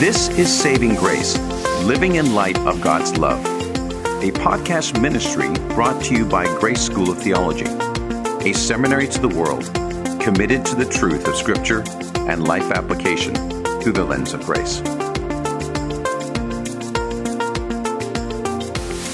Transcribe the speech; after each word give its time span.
This 0.00 0.30
is 0.30 0.50
Saving 0.50 0.94
Grace, 0.94 1.38
living 1.82 2.14
in 2.14 2.34
light 2.34 2.58
of 2.60 2.80
God's 2.80 3.18
love, 3.18 3.44
a 4.24 4.30
podcast 4.30 4.98
ministry 4.98 5.50
brought 5.74 6.02
to 6.04 6.14
you 6.14 6.24
by 6.24 6.46
Grace 6.58 6.80
School 6.80 7.10
of 7.10 7.18
Theology, 7.18 7.66
a 8.48 8.54
seminary 8.54 9.08
to 9.08 9.20
the 9.20 9.28
world 9.28 9.66
committed 10.18 10.64
to 10.64 10.74
the 10.74 10.86
truth 10.86 11.28
of 11.28 11.36
Scripture 11.36 11.84
and 12.20 12.44
life 12.44 12.70
application 12.70 13.34
through 13.82 13.92
the 13.92 14.02
lens 14.02 14.32
of 14.32 14.42
grace. 14.46 14.78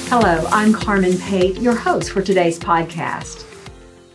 Hello, 0.09 0.47
I'm 0.53 0.73
Carmen 0.73 1.19
Pate, 1.19 1.59
your 1.59 1.75
host 1.75 2.13
for 2.13 2.23
today's 2.23 2.61
podcast. 2.61 3.45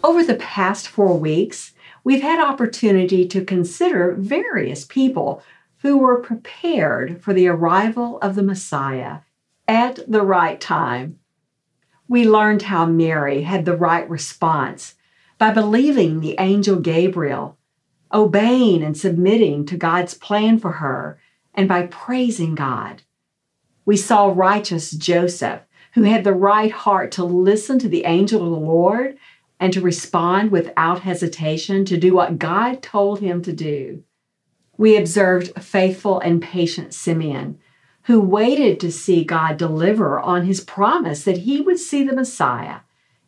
Over 0.06 0.24
the 0.24 0.36
past 0.36 0.88
four 0.88 1.20
weeks, 1.20 1.74
we've 2.06 2.22
had 2.22 2.40
opportunity 2.40 3.28
to 3.28 3.44
consider 3.44 4.16
various 4.18 4.86
people 4.86 5.44
who 5.82 5.98
were 5.98 6.22
prepared 6.22 7.22
for 7.24 7.34
the 7.34 7.48
arrival 7.48 8.20
of 8.20 8.36
the 8.36 8.44
Messiah 8.44 9.20
at 9.68 10.00
the 10.08 10.22
right 10.22 10.62
time. 10.62 11.18
We 12.08 12.28
learned 12.28 12.64
how 12.64 12.86
Mary 12.86 13.42
had 13.44 13.66
the 13.66 13.76
right 13.76 14.08
response 14.08 14.96
by 15.40 15.52
believing 15.52 16.20
the 16.20 16.36
angel 16.40 16.76
Gabriel, 16.76 17.58
obeying 18.14 18.84
and 18.84 18.96
submitting 18.96 19.66
to 19.66 19.78
God's 19.78 20.14
plan 20.14 20.60
for 20.60 20.74
her, 20.74 21.20
and 21.56 21.68
by 21.68 21.88
praising 21.88 22.54
God. 22.54 23.02
We 23.84 23.98
saw 23.98 24.32
righteous 24.36 24.92
Joseph, 24.92 25.62
who 25.94 26.04
had 26.04 26.24
the 26.24 26.34
right 26.34 26.72
heart 26.72 27.12
to 27.14 27.24
listen 27.24 27.80
to 27.80 27.90
the 27.90 28.06
angel 28.06 28.44
of 28.44 28.52
the 28.52 28.68
Lord 28.68 29.18
and 29.60 29.74
to 29.74 29.82
respond 29.82 30.52
without 30.52 31.02
hesitation 31.02 31.86
to 31.86 31.98
do 31.98 32.14
what 32.14 32.38
God 32.38 32.84
told 32.84 33.20
him 33.20 33.42
to 33.42 33.52
do 33.52 34.04
we 34.82 34.98
observed 34.98 35.64
faithful 35.64 36.20
and 36.22 36.42
patient 36.42 36.92
Simeon, 36.92 37.60
who 38.06 38.20
waited 38.20 38.80
to 38.80 38.92
see 38.92 39.24
God 39.24 39.56
deliver 39.56 40.20
on 40.20 40.48
his 40.48 40.60
promise 40.60 41.24
that 41.24 41.38
he 41.38 41.62
would 41.62 41.78
see 41.78 42.04
the 42.04 42.16
Messiah, 42.16 42.80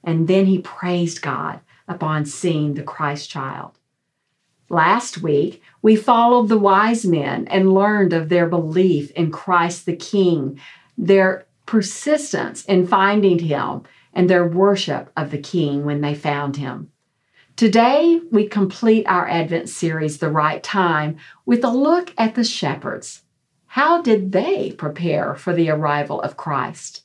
and 0.03 0.27
then 0.27 0.47
he 0.47 0.57
praised 0.57 1.21
God 1.21 1.59
upon 1.87 2.25
seeing 2.25 2.73
the 2.73 2.81
Christ 2.81 3.29
child. 3.29 3.77
Last 4.67 5.19
week, 5.19 5.61
we 5.83 5.95
followed 5.95 6.49
the 6.49 6.57
wise 6.57 7.05
men 7.05 7.47
and 7.49 7.71
learned 7.71 8.13
of 8.13 8.29
their 8.29 8.47
belief 8.47 9.11
in 9.11 9.29
Christ 9.29 9.85
the 9.85 9.95
King, 9.95 10.59
their 10.97 11.45
persistence 11.67 12.65
in 12.65 12.87
finding 12.87 13.37
him, 13.37 13.83
and 14.11 14.27
their 14.27 14.47
worship 14.47 15.11
of 15.15 15.29
the 15.29 15.37
King 15.37 15.85
when 15.85 16.01
they 16.01 16.15
found 16.15 16.57
him. 16.57 16.89
Today, 17.55 18.19
we 18.31 18.47
complete 18.47 19.05
our 19.05 19.29
Advent 19.29 19.69
series, 19.69 20.17
The 20.17 20.31
Right 20.31 20.63
Time, 20.63 21.17
with 21.45 21.63
a 21.63 21.69
look 21.69 22.11
at 22.17 22.33
the 22.33 22.43
shepherds. 22.43 23.21
How 23.67 24.01
did 24.01 24.31
they 24.31 24.71
prepare 24.71 25.35
for 25.35 25.53
the 25.53 25.69
arrival 25.69 26.19
of 26.19 26.35
Christ? 26.35 27.03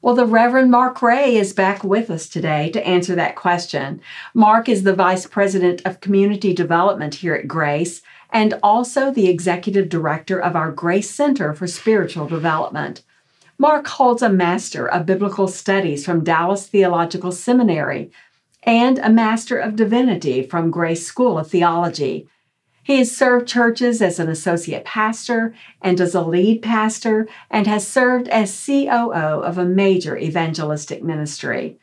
Well, 0.00 0.14
the 0.14 0.24
Reverend 0.24 0.70
Mark 0.70 1.02
Ray 1.02 1.36
is 1.36 1.52
back 1.52 1.84
with 1.84 2.08
us 2.08 2.30
today 2.30 2.70
to 2.70 2.86
answer 2.86 3.14
that 3.16 3.36
question. 3.36 4.00
Mark 4.32 4.70
is 4.70 4.84
the 4.84 4.94
Vice 4.94 5.26
President 5.26 5.82
of 5.84 6.00
Community 6.00 6.54
Development 6.54 7.16
here 7.16 7.34
at 7.34 7.46
Grace 7.46 8.00
and 8.30 8.58
also 8.62 9.10
the 9.10 9.28
Executive 9.28 9.90
Director 9.90 10.40
of 10.40 10.56
our 10.56 10.72
Grace 10.72 11.10
Center 11.10 11.52
for 11.52 11.66
Spiritual 11.66 12.26
Development. 12.26 13.02
Mark 13.58 13.86
holds 13.86 14.22
a 14.22 14.30
Master 14.30 14.88
of 14.88 15.04
Biblical 15.04 15.46
Studies 15.46 16.06
from 16.06 16.24
Dallas 16.24 16.66
Theological 16.66 17.32
Seminary 17.32 18.10
and 18.68 18.98
a 18.98 19.08
Master 19.08 19.58
of 19.58 19.76
Divinity 19.76 20.42
from 20.42 20.70
Grace 20.70 21.06
School 21.06 21.38
of 21.38 21.50
Theology. 21.50 22.28
He 22.82 22.98
has 22.98 23.16
served 23.16 23.48
churches 23.48 24.02
as 24.02 24.18
an 24.18 24.28
associate 24.28 24.84
pastor 24.84 25.54
and 25.80 25.98
as 25.98 26.14
a 26.14 26.20
lead 26.20 26.60
pastor, 26.60 27.26
and 27.50 27.66
has 27.66 27.88
served 27.88 28.28
as 28.28 28.66
COO 28.66 29.40
of 29.42 29.56
a 29.56 29.64
major 29.64 30.18
evangelistic 30.18 31.02
ministry. 31.02 31.78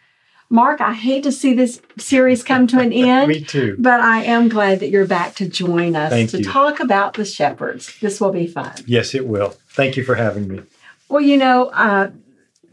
Mark, 0.47 0.79
I 0.79 0.93
hate 0.93 1.23
to 1.23 1.31
see 1.31 1.55
this 1.55 1.81
series 1.97 2.43
come 2.43 2.67
to 2.67 2.79
an 2.79 2.93
end. 2.93 3.29
Me 3.29 3.41
too. 3.41 3.75
But 3.79 4.01
I 4.01 4.23
am 4.23 4.47
glad 4.47 4.79
that 4.81 4.89
you're 4.89 5.07
back 5.07 5.33
to 5.35 5.49
join 5.49 5.95
us 5.95 6.11
Thank 6.11 6.29
to 6.31 6.37
you. 6.37 6.43
talk 6.43 6.79
about 6.79 7.15
the 7.15 7.25
shepherds. 7.25 7.99
This 7.99 8.21
will 8.21 8.31
be 8.31 8.45
fun. 8.45 8.73
Yes, 8.85 9.15
it 9.15 9.25
will. 9.25 9.55
Thank 9.69 9.97
you 9.97 10.03
for 10.03 10.13
having 10.13 10.47
me. 10.47 10.61
Well, 11.09 11.21
you 11.21 11.37
know, 11.37 11.69
uh, 11.69 12.11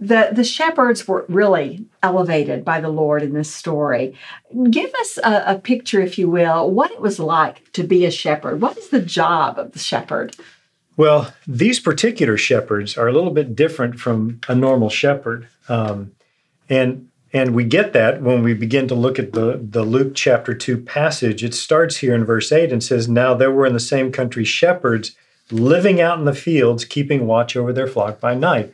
the 0.02 0.30
the 0.32 0.44
shepherds 0.44 1.06
were 1.06 1.24
really 1.28 1.86
elevated 2.02 2.64
by 2.64 2.80
the 2.80 2.88
Lord 2.88 3.22
in 3.22 3.34
this 3.34 3.52
story. 3.52 4.14
Give 4.70 4.92
us 4.94 5.18
a, 5.18 5.44
a, 5.46 5.58
picture, 5.58 6.00
if 6.00 6.18
you 6.18 6.28
will, 6.28 6.70
what 6.70 6.90
it 6.90 7.00
was 7.00 7.20
like 7.20 7.70
to 7.72 7.84
be 7.84 8.04
a 8.04 8.10
shepherd. 8.10 8.60
What 8.60 8.76
is 8.76 8.88
the 8.88 9.00
job 9.00 9.58
of 9.58 9.72
the 9.72 9.78
shepherd? 9.78 10.34
Well, 10.96 11.32
these 11.46 11.78
particular 11.78 12.36
shepherds 12.36 12.98
are 12.98 13.08
a 13.08 13.12
little 13.12 13.30
bit 13.30 13.54
different 13.54 14.00
from 14.00 14.40
a 14.48 14.54
normal 14.54 14.90
shepherd, 14.90 15.48
um, 15.68 16.12
and 16.68 17.08
and 17.32 17.54
we 17.54 17.64
get 17.64 17.92
that 17.92 18.20
when 18.20 18.42
we 18.42 18.54
begin 18.54 18.88
to 18.88 18.96
look 18.96 19.18
at 19.20 19.32
the 19.32 19.60
the 19.62 19.84
Luke 19.84 20.14
chapter 20.16 20.52
two 20.52 20.78
passage. 20.78 21.44
It 21.44 21.54
starts 21.54 21.98
here 21.98 22.14
in 22.14 22.24
verse 22.24 22.50
eight 22.50 22.72
and 22.72 22.82
says, 22.82 23.08
"Now 23.08 23.34
there 23.34 23.52
were 23.52 23.66
in 23.66 23.72
the 23.72 23.80
same 23.80 24.10
country 24.10 24.44
shepherds." 24.44 25.14
Living 25.50 26.00
out 26.00 26.18
in 26.18 26.24
the 26.24 26.34
fields, 26.34 26.86
keeping 26.86 27.26
watch 27.26 27.56
over 27.56 27.74
their 27.74 27.88
flock 27.88 28.20
by 28.20 28.34
night. 28.34 28.72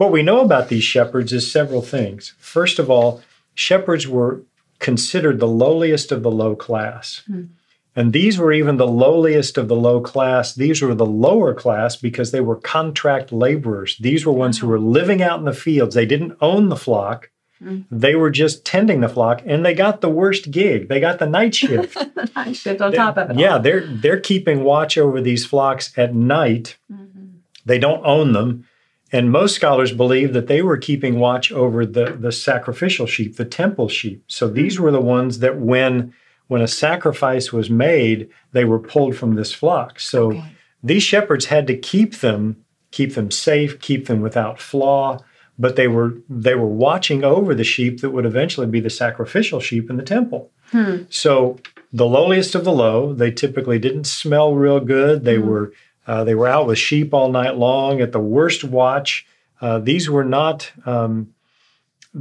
What 0.00 0.12
we 0.12 0.22
know 0.22 0.40
about 0.40 0.70
these 0.70 0.82
shepherds 0.82 1.30
is 1.30 1.52
several 1.52 1.82
things. 1.82 2.32
First 2.38 2.78
of 2.78 2.90
all, 2.90 3.20
shepherds 3.52 4.08
were 4.08 4.40
considered 4.78 5.40
the 5.40 5.46
lowliest 5.46 6.10
of 6.10 6.22
the 6.22 6.30
low 6.30 6.56
class. 6.56 7.22
Mm. 7.30 7.50
And 7.94 8.14
these 8.14 8.38
were 8.38 8.50
even 8.50 8.78
the 8.78 8.86
lowliest 8.86 9.58
of 9.58 9.68
the 9.68 9.76
low 9.76 10.00
class. 10.00 10.54
These 10.54 10.80
were 10.80 10.94
the 10.94 11.04
lower 11.04 11.52
class 11.52 11.96
because 11.96 12.30
they 12.30 12.40
were 12.40 12.56
contract 12.56 13.30
laborers. 13.30 13.98
These 14.00 14.24
were 14.24 14.32
ones 14.32 14.58
who 14.58 14.68
were 14.68 14.80
living 14.80 15.20
out 15.20 15.38
in 15.38 15.44
the 15.44 15.52
fields. 15.52 15.94
They 15.94 16.06
didn't 16.06 16.38
own 16.40 16.70
the 16.70 16.76
flock. 16.76 17.28
Mm. 17.62 17.84
They 17.90 18.14
were 18.14 18.30
just 18.30 18.64
tending 18.64 19.02
the 19.02 19.08
flock, 19.10 19.42
and 19.44 19.66
they 19.66 19.74
got 19.74 20.00
the 20.00 20.08
worst 20.08 20.50
gig. 20.50 20.88
They 20.88 21.00
got 21.00 21.18
the 21.18 21.26
night 21.26 21.54
shift. 21.62 21.92
the 21.92 22.30
night 22.34 22.56
shift 22.56 22.80
on 22.80 22.92
top 22.92 23.18
of 23.18 23.32
it. 23.32 23.38
Yeah, 23.38 23.58
they're 23.58 23.86
they're 23.86 24.18
keeping 24.18 24.64
watch 24.64 24.96
over 24.96 25.20
these 25.20 25.44
flocks 25.44 25.92
at 25.98 26.14
night. 26.14 26.78
Mm-hmm. 26.90 27.26
They 27.66 27.78
don't 27.78 28.02
own 28.06 28.32
them. 28.32 28.64
And 29.12 29.32
most 29.32 29.56
scholars 29.56 29.92
believe 29.92 30.32
that 30.34 30.46
they 30.46 30.62
were 30.62 30.76
keeping 30.76 31.18
watch 31.18 31.50
over 31.50 31.84
the, 31.84 32.16
the 32.18 32.30
sacrificial 32.30 33.06
sheep, 33.06 33.36
the 33.36 33.44
temple 33.44 33.88
sheep. 33.88 34.22
So 34.28 34.48
these 34.48 34.78
were 34.78 34.92
the 34.92 35.00
ones 35.00 35.40
that 35.40 35.58
when 35.58 36.14
when 36.46 36.62
a 36.62 36.68
sacrifice 36.68 37.52
was 37.52 37.70
made, 37.70 38.28
they 38.50 38.64
were 38.64 38.80
pulled 38.80 39.14
from 39.14 39.36
this 39.36 39.52
flock. 39.52 40.00
So 40.00 40.32
okay. 40.32 40.44
these 40.82 41.04
shepherds 41.04 41.46
had 41.46 41.68
to 41.68 41.76
keep 41.76 42.16
them, 42.16 42.64
keep 42.90 43.14
them 43.14 43.30
safe, 43.30 43.80
keep 43.80 44.08
them 44.08 44.20
without 44.20 44.60
flaw, 44.60 45.18
but 45.60 45.76
they 45.76 45.86
were 45.86 46.14
they 46.28 46.56
were 46.56 46.66
watching 46.66 47.22
over 47.22 47.54
the 47.54 47.62
sheep 47.62 48.00
that 48.00 48.10
would 48.10 48.26
eventually 48.26 48.66
be 48.66 48.80
the 48.80 48.90
sacrificial 48.90 49.60
sheep 49.60 49.88
in 49.90 49.96
the 49.96 50.02
temple. 50.02 50.50
Hmm. 50.72 51.02
So 51.08 51.58
the 51.92 52.06
lowliest 52.06 52.54
of 52.54 52.64
the 52.64 52.72
low, 52.72 53.12
they 53.12 53.30
typically 53.30 53.78
didn't 53.78 54.08
smell 54.08 54.54
real 54.54 54.80
good. 54.80 55.24
They 55.24 55.36
hmm. 55.36 55.48
were 55.48 55.72
uh, 56.10 56.24
they 56.24 56.34
were 56.34 56.48
out 56.48 56.66
with 56.66 56.76
sheep 56.76 57.14
all 57.14 57.30
night 57.30 57.56
long 57.56 58.00
at 58.00 58.10
the 58.10 58.18
worst 58.18 58.64
watch. 58.64 59.24
Uh, 59.60 59.78
these 59.78 60.10
were 60.10 60.24
not 60.24 60.72
um, 60.84 61.32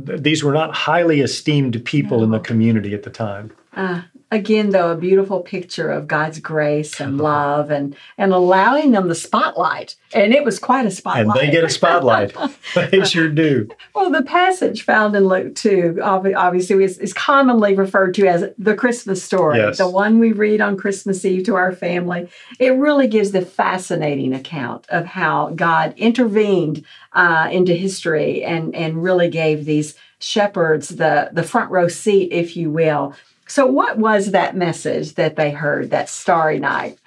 th- 0.06 0.22
these 0.22 0.44
were 0.44 0.54
not 0.54 0.76
highly 0.76 1.22
esteemed 1.22 1.84
people 1.86 2.24
in 2.24 2.30
the 2.30 2.40
community 2.40 2.94
at 2.94 3.02
the 3.02 3.10
time. 3.10 3.52
Uh, 3.74 4.04
again 4.32 4.70
though 4.70 4.92
a 4.92 4.96
beautiful 4.96 5.42
picture 5.42 5.90
of 5.90 6.08
god's 6.08 6.40
grace 6.40 7.00
and 7.00 7.18
love 7.22 7.72
and 7.72 7.96
and 8.18 8.34
allowing 8.34 8.92
them 8.92 9.08
the 9.08 9.16
spotlight. 9.16 9.96
And 10.14 10.34
it 10.34 10.44
was 10.44 10.58
quite 10.60 10.86
a 10.86 10.92
spotlight 10.92 11.26
and 11.26 11.36
they 11.36 11.52
get 11.52 11.64
a 11.64 11.70
spotlight. 11.70 12.36
They 12.76 13.04
sure 13.04 13.30
do. 13.30 13.68
Well 13.96 14.12
the 14.12 14.24
passage 14.24 14.84
found 14.84 15.16
in 15.16 15.28
luke 15.28 15.56
2 15.56 16.00
obviously 16.04 16.84
is, 16.84 16.98
is 17.00 17.14
commonly 17.14 17.76
referred 17.76 18.14
to 18.16 18.28
as 18.28 18.46
the 18.58 18.76
christmas 18.76 19.24
story 19.24 19.58
yes. 19.58 19.78
the 19.78 19.90
one 19.90 20.20
we 20.20 20.32
read 20.32 20.62
on 20.62 20.78
christmas 20.78 21.26
eve 21.26 21.46
to 21.46 21.56
our 21.56 21.72
family. 21.72 22.30
It 22.60 22.72
really 22.72 23.08
gives 23.08 23.32
the 23.32 23.42
fascinating 23.42 24.34
account 24.34 24.86
of 24.90 25.06
how 25.06 25.50
god 25.56 25.94
intervened 25.98 26.86
uh, 27.14 27.50
into 27.52 27.74
history 27.74 28.44
and 28.44 28.76
and 28.76 29.04
really 29.04 29.30
gave 29.30 29.66
these 29.66 29.96
shepherds 30.20 30.90
the 30.90 31.30
the 31.32 31.44
front 31.44 31.72
row 31.72 31.88
seat 31.88 32.32
if 32.32 32.56
you 32.56 32.70
will 32.70 33.16
so, 33.50 33.66
what 33.66 33.98
was 33.98 34.32
that 34.32 34.56
message 34.56 35.16
that 35.16 35.36
they 35.36 35.50
heard 35.50 35.90
that 35.90 36.08
starry 36.08 36.60
night? 36.60 37.00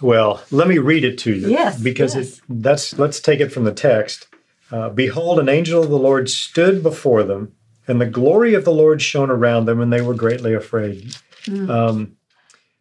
Well, 0.00 0.42
let 0.50 0.66
me 0.66 0.78
read 0.78 1.04
it 1.04 1.18
to 1.18 1.34
you. 1.34 1.50
Yes. 1.50 1.78
Because 1.78 2.16
yes. 2.16 2.38
It, 2.38 2.44
that's 2.48 2.98
let's 2.98 3.20
take 3.20 3.40
it 3.40 3.52
from 3.52 3.64
the 3.64 3.74
text. 3.74 4.26
Uh, 4.72 4.88
Behold, 4.88 5.38
an 5.38 5.50
angel 5.50 5.82
of 5.82 5.90
the 5.90 5.98
Lord 5.98 6.30
stood 6.30 6.82
before 6.82 7.22
them, 7.22 7.54
and 7.86 8.00
the 8.00 8.06
glory 8.06 8.54
of 8.54 8.64
the 8.64 8.72
Lord 8.72 9.02
shone 9.02 9.30
around 9.30 9.66
them, 9.66 9.78
and 9.78 9.92
they 9.92 10.00
were 10.00 10.14
greatly 10.14 10.54
afraid. 10.54 11.16
Mm. 11.44 11.68
Um, 11.68 12.16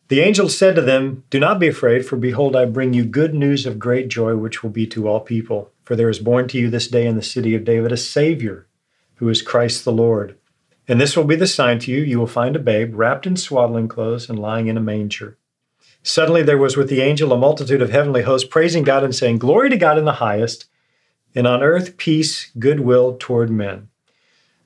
the 0.08 0.22
angel 0.22 0.48
said 0.48 0.76
to 0.76 0.82
them, 0.82 1.26
Do 1.30 1.42
not 1.42 1.60
be 1.60 1.68
afraid, 1.68 2.06
for 2.06 2.16
behold, 2.16 2.56
I 2.56 2.66
bring 2.66 2.94
you 2.94 3.04
good 3.04 3.34
news 3.34 3.66
of 3.66 3.80
great 3.80 4.08
joy, 4.08 4.38
which 4.38 4.64
will 4.64 4.70
be 4.70 4.88
to 4.88 5.10
all 5.10 5.20
people. 5.20 5.72
For 5.84 5.98
there 5.98 6.10
is 6.10 6.20
born 6.20 6.48
to 6.50 6.58
you 6.58 6.70
this 6.70 6.88
day 6.88 7.06
in 7.06 7.18
the 7.18 7.22
city 7.22 7.54
of 7.54 7.66
David 7.66 7.92
a 7.92 7.98
Savior, 7.98 8.68
who 9.16 9.28
is 9.28 9.42
Christ 9.42 9.84
the 9.84 9.92
Lord. 9.92 10.39
And 10.90 11.00
this 11.00 11.16
will 11.16 11.24
be 11.24 11.36
the 11.36 11.46
sign 11.46 11.78
to 11.80 11.92
you 11.92 12.02
you 12.02 12.18
will 12.18 12.28
find 12.28 12.56
a 12.56 12.60
babe 12.60 12.96
wrapped 12.96 13.28
in 13.28 13.38
swaddling 13.38 13.88
clothes 13.88 14.28
and 14.28 14.40
lying 14.40 14.68
in 14.68 14.76
a 14.76 14.82
manger. 14.82 15.38
Suddenly 16.02 16.42
there 16.42 16.58
was 16.58 16.76
with 16.76 16.90
the 16.90 17.02
angel 17.02 17.32
a 17.32 17.38
multitude 17.38 17.82
of 17.82 17.92
heavenly 17.92 18.24
hosts 18.24 18.48
praising 18.48 18.84
God 18.84 19.04
and 19.04 19.14
saying, 19.14 19.38
Glory 19.38 19.70
to 19.70 19.78
God 19.78 20.00
in 20.00 20.06
the 20.06 20.14
highest, 20.14 20.66
and 21.36 21.46
on 21.46 21.62
earth 21.62 21.96
peace, 21.98 22.52
goodwill 22.58 23.18
toward 23.20 23.52
men. 23.52 23.90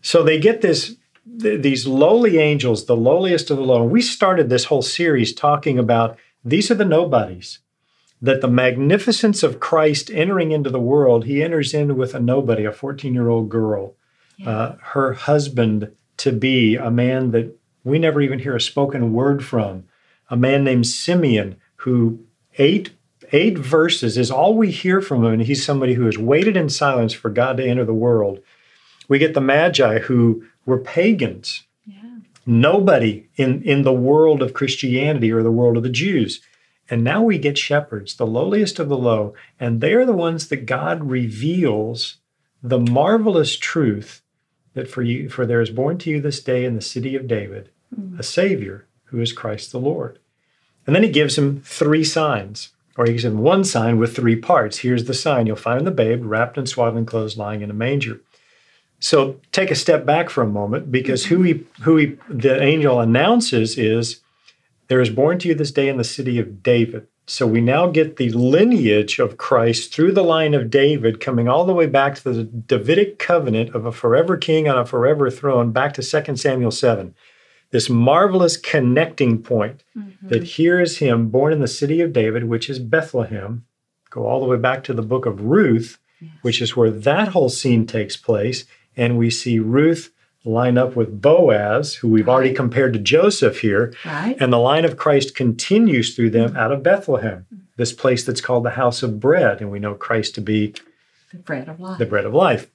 So 0.01 0.23
they 0.23 0.39
get 0.39 0.61
this 0.61 0.95
th- 1.41 1.61
these 1.61 1.85
lowly 1.85 2.37
angels, 2.37 2.85
the 2.85 2.95
lowliest 2.95 3.51
of 3.51 3.57
the 3.57 3.63
low. 3.63 3.83
We 3.83 4.01
started 4.01 4.49
this 4.49 4.65
whole 4.65 4.81
series 4.81 5.33
talking 5.33 5.77
about 5.77 6.17
these 6.45 6.71
are 6.71 6.75
the 6.75 6.85
nobodies. 6.85 7.59
That 8.21 8.39
the 8.39 8.47
magnificence 8.47 9.43
of 9.43 9.59
Christ 9.59 10.09
entering 10.09 10.51
into 10.51 10.69
the 10.69 10.79
world, 10.79 11.25
he 11.25 11.43
enters 11.43 11.73
in 11.73 11.97
with 11.97 12.15
a 12.15 12.21
nobody, 12.21 12.63
a 12.63 12.71
14 12.71 13.13
year 13.13 13.27
old 13.27 13.49
girl, 13.49 13.95
yeah. 14.37 14.49
uh, 14.49 14.77
her 14.79 15.11
husband 15.11 15.91
to 16.17 16.31
be, 16.31 16.75
a 16.75 16.91
man 16.91 17.31
that 17.31 17.57
we 17.83 17.99
never 17.99 18.21
even 18.21 18.39
hear 18.39 18.55
a 18.55 18.61
spoken 18.61 19.13
word 19.13 19.43
from, 19.43 19.85
a 20.29 20.37
man 20.37 20.63
named 20.63 20.87
Simeon, 20.87 21.57
who 21.77 22.25
eight 22.57 22.91
eight 23.31 23.57
verses 23.57 24.17
is 24.17 24.29
all 24.29 24.55
we 24.55 24.69
hear 24.69 25.01
from 25.01 25.25
him, 25.25 25.33
and 25.33 25.41
he's 25.41 25.65
somebody 25.65 25.95
who 25.95 26.05
has 26.05 26.17
waited 26.17 26.55
in 26.55 26.69
silence 26.69 27.13
for 27.13 27.29
God 27.29 27.57
to 27.57 27.65
enter 27.65 27.83
the 27.83 27.93
world. 27.93 28.39
We 29.07 29.17
get 29.19 29.33
the 29.33 29.41
Magi 29.41 29.99
who 29.99 30.45
were 30.65 30.77
pagans. 30.77 31.63
Yeah. 31.85 32.19
Nobody 32.45 33.27
in, 33.35 33.63
in 33.63 33.81
the 33.81 33.93
world 33.93 34.41
of 34.41 34.53
Christianity 34.53 35.31
or 35.31 35.43
the 35.43 35.51
world 35.51 35.77
of 35.77 35.83
the 35.83 35.89
Jews. 35.89 36.41
And 36.89 37.03
now 37.03 37.23
we 37.23 37.37
get 37.37 37.57
shepherds, 37.57 38.15
the 38.15 38.27
lowliest 38.27 38.77
of 38.77 38.89
the 38.89 38.97
low, 38.97 39.33
and 39.59 39.81
they 39.81 39.93
are 39.93 40.05
the 40.05 40.13
ones 40.13 40.49
that 40.49 40.65
God 40.65 41.09
reveals 41.09 42.17
the 42.61 42.79
marvelous 42.79 43.57
truth 43.57 44.21
that 44.73 44.89
for 44.89 45.01
you 45.01 45.29
for 45.29 45.45
there 45.45 45.61
is 45.61 45.69
born 45.69 45.97
to 45.99 46.09
you 46.09 46.19
this 46.21 46.41
day 46.41 46.65
in 46.65 46.75
the 46.75 46.81
city 46.81 47.15
of 47.15 47.27
David 47.27 47.69
mm. 47.99 48.19
a 48.19 48.23
savior 48.23 48.85
who 49.05 49.21
is 49.21 49.33
Christ 49.33 49.71
the 49.71 49.79
Lord. 49.79 50.19
And 50.85 50.95
then 50.95 51.03
he 51.03 51.09
gives 51.09 51.37
him 51.37 51.61
three 51.61 52.03
signs, 52.03 52.69
or 52.97 53.05
he 53.05 53.13
gives 53.13 53.25
him 53.25 53.39
one 53.39 53.63
sign 53.63 53.97
with 53.97 54.15
three 54.15 54.35
parts. 54.35 54.79
Here's 54.79 55.05
the 55.05 55.13
sign. 55.13 55.47
You'll 55.47 55.55
find 55.55 55.87
the 55.87 55.91
babe 55.91 56.21
wrapped 56.23 56.57
in 56.57 56.65
swaddling 56.65 57.05
clothes 57.05 57.37
lying 57.37 57.61
in 57.61 57.69
a 57.69 57.73
manger. 57.73 58.19
So 58.99 59.39
take 59.51 59.71
a 59.71 59.75
step 59.75 60.05
back 60.05 60.29
for 60.29 60.41
a 60.41 60.47
moment 60.47 60.91
because 60.91 61.25
who 61.25 61.41
he 61.41 61.65
who 61.81 61.97
he 61.97 62.17
the 62.29 62.61
angel 62.61 62.99
announces 62.99 63.77
is 63.77 64.21
there 64.87 65.01
is 65.01 65.09
born 65.09 65.39
to 65.39 65.49
you 65.49 65.55
this 65.55 65.71
day 65.71 65.89
in 65.89 65.97
the 65.97 66.03
city 66.03 66.39
of 66.39 66.63
David. 66.63 67.07
So 67.25 67.47
we 67.47 67.61
now 67.61 67.87
get 67.87 68.17
the 68.17 68.29
lineage 68.31 69.17
of 69.17 69.37
Christ 69.37 69.93
through 69.93 70.11
the 70.11 70.23
line 70.23 70.53
of 70.53 70.69
David 70.69 71.21
coming 71.21 71.47
all 71.47 71.65
the 71.65 71.73
way 71.73 71.85
back 71.85 72.15
to 72.15 72.23
the 72.23 72.43
Davidic 72.43 73.17
covenant 73.17 73.73
of 73.73 73.85
a 73.85 73.93
forever 73.93 74.35
king 74.35 74.67
on 74.67 74.77
a 74.77 74.85
forever 74.85 75.31
throne 75.31 75.71
back 75.71 75.93
to 75.93 76.03
2 76.03 76.35
Samuel 76.35 76.71
7. 76.71 77.15
This 77.71 77.89
marvelous 77.89 78.57
connecting 78.57 79.41
point 79.41 79.83
mm-hmm. 79.97 80.27
that 80.27 80.43
here 80.43 80.81
is 80.81 80.97
him 80.97 81.29
born 81.29 81.53
in 81.53 81.59
the 81.59 81.67
city 81.67 82.01
of 82.01 82.13
David, 82.13 82.43
which 82.43 82.69
is 82.69 82.77
Bethlehem. 82.79 83.65
Go 84.09 84.27
all 84.27 84.41
the 84.41 84.45
way 84.45 84.57
back 84.57 84.83
to 84.83 84.93
the 84.93 85.01
book 85.01 85.25
of 85.25 85.41
Ruth, 85.41 85.97
yes. 86.19 86.31
which 86.41 86.61
is 86.61 86.75
where 86.75 86.91
that 86.91 87.29
whole 87.29 87.49
scene 87.49 87.87
takes 87.87 88.17
place 88.17 88.65
and 88.95 89.17
we 89.17 89.29
see 89.29 89.59
Ruth 89.59 90.12
line 90.45 90.77
up 90.77 90.95
with 90.95 91.21
Boaz, 91.21 91.95
who 91.95 92.09
we've 92.09 92.27
right. 92.27 92.33
already 92.33 92.53
compared 92.53 92.93
to 92.93 92.99
Joseph 92.99 93.59
here. 93.59 93.93
Right. 94.05 94.35
And 94.39 94.51
the 94.51 94.57
line 94.57 94.85
of 94.85 94.97
Christ 94.97 95.35
continues 95.35 96.15
through 96.15 96.31
them 96.31 96.55
out 96.57 96.71
of 96.71 96.83
Bethlehem, 96.83 97.45
this 97.77 97.93
place 97.93 98.25
that's 98.25 98.41
called 98.41 98.65
the 98.65 98.71
house 98.71 99.03
of 99.03 99.19
bread. 99.19 99.61
And 99.61 99.71
we 99.71 99.79
know 99.79 99.95
Christ 99.95 100.35
to 100.35 100.41
be 100.41 100.73
the 101.31 101.37
bread 101.39 101.69
of 101.69 101.79
life. 101.79 101.97
The 101.97 102.05
bread 102.05 102.25
of 102.25 102.33
life. 102.33 102.69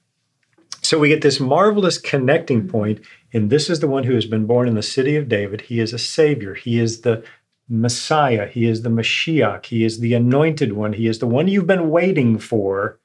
So 0.81 0.97
we 0.97 1.09
get 1.09 1.21
this 1.21 1.39
marvelous 1.39 1.97
connecting 1.97 2.61
mm-hmm. 2.61 2.71
point, 2.71 3.01
and 3.33 3.49
this 3.49 3.69
is 3.69 3.79
the 3.79 3.87
one 3.87 4.05
who 4.05 4.15
has 4.15 4.25
been 4.25 4.45
born 4.45 4.67
in 4.67 4.75
the 4.75 4.81
city 4.81 5.15
of 5.15 5.29
David. 5.29 5.61
He 5.61 5.79
is 5.79 5.93
a 5.93 5.99
savior. 5.99 6.55
He 6.55 6.79
is 6.79 7.01
the 7.01 7.23
Messiah. 7.67 8.47
He 8.47 8.65
is 8.65 8.81
the 8.81 8.89
Mashiach. 8.89 9.67
He 9.67 9.83
is 9.83 9.99
the 9.99 10.13
anointed 10.13 10.73
one. 10.73 10.93
He 10.93 11.07
is 11.07 11.19
the 11.19 11.27
one 11.27 11.47
you've 11.47 11.67
been 11.67 11.89
waiting 11.89 12.39
for. 12.39 12.99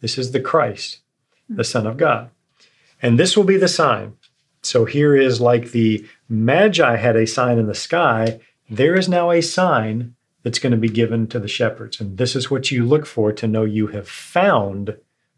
This 0.00 0.18
is 0.18 0.32
the 0.32 0.40
Christ, 0.40 0.98
the 1.48 1.64
Son 1.64 1.86
of 1.86 1.96
God. 1.96 2.30
And 3.04 3.18
this 3.18 3.36
will 3.36 3.44
be 3.44 3.58
the 3.58 3.68
sign. 3.68 4.14
So 4.62 4.86
here 4.86 5.14
is 5.14 5.38
like 5.38 5.72
the 5.72 6.06
Magi 6.26 6.96
had 6.96 7.16
a 7.16 7.26
sign 7.26 7.58
in 7.58 7.66
the 7.66 7.74
sky, 7.74 8.40
there 8.70 8.94
is 8.94 9.10
now 9.10 9.30
a 9.30 9.42
sign 9.42 10.14
that's 10.42 10.58
going 10.58 10.70
to 10.72 10.78
be 10.78 10.88
given 10.88 11.26
to 11.26 11.38
the 11.38 11.46
shepherds. 11.46 12.00
And 12.00 12.16
this 12.16 12.34
is 12.34 12.50
what 12.50 12.70
you 12.70 12.86
look 12.86 13.04
for 13.04 13.30
to 13.30 13.46
know 13.46 13.64
you 13.64 13.88
have 13.88 14.08
found 14.08 14.96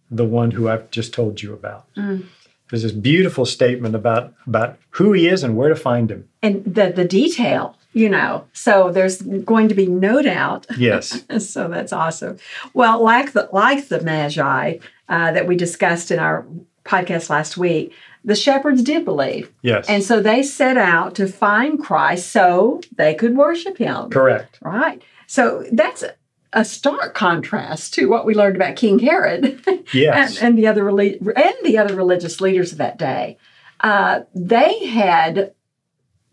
the 0.08 0.24
one 0.24 0.52
who 0.52 0.68
I've 0.68 0.92
just 0.92 1.12
told 1.12 1.42
you 1.42 1.52
about. 1.52 1.92
Mm. 1.96 2.26
There's 2.70 2.84
this 2.84 2.92
beautiful 2.92 3.44
statement 3.44 3.96
about 3.96 4.32
about 4.46 4.78
who 4.90 5.12
he 5.12 5.26
is 5.26 5.42
and 5.42 5.56
where 5.56 5.68
to 5.68 5.76
find 5.76 6.10
him. 6.10 6.28
And 6.42 6.64
the 6.64 6.92
the 6.94 7.04
detail, 7.04 7.76
you 7.92 8.08
know. 8.08 8.46
So 8.52 8.92
there's 8.92 9.22
going 9.22 9.68
to 9.68 9.74
be 9.74 9.86
no 9.86 10.22
doubt. 10.22 10.66
Yes. 10.76 11.24
so 11.48 11.68
that's 11.68 11.92
awesome. 11.92 12.38
Well, 12.74 13.02
like 13.02 13.32
the 13.32 13.48
like 13.52 13.88
the 13.88 14.02
Magi 14.02 14.78
uh, 15.08 15.32
that 15.32 15.46
we 15.46 15.56
discussed 15.56 16.10
in 16.10 16.18
our 16.18 16.44
podcast 16.86 17.30
last 17.30 17.56
week, 17.56 17.92
the 18.24 18.34
shepherds 18.34 18.82
did 18.82 19.04
believe. 19.04 19.52
Yes. 19.62 19.88
And 19.88 20.02
so 20.02 20.20
they 20.20 20.42
set 20.42 20.76
out 20.76 21.14
to 21.16 21.28
find 21.28 21.82
Christ 21.82 22.30
so 22.30 22.80
they 22.96 23.14
could 23.14 23.36
worship 23.36 23.78
him. 23.78 24.10
Correct. 24.10 24.58
Right. 24.60 25.02
So 25.26 25.64
that's 25.72 26.04
a 26.52 26.64
stark 26.64 27.14
contrast 27.14 27.94
to 27.94 28.06
what 28.06 28.24
we 28.24 28.34
learned 28.34 28.56
about 28.56 28.76
King 28.76 28.98
Herod 28.98 29.60
yes. 29.92 30.38
and, 30.38 30.48
and, 30.48 30.58
the 30.58 30.66
other 30.66 30.88
and 30.88 31.54
the 31.62 31.78
other 31.78 31.94
religious 31.94 32.40
leaders 32.40 32.72
of 32.72 32.78
that 32.78 32.98
day. 32.98 33.38
Uh, 33.80 34.20
they 34.34 34.86
had 34.86 35.54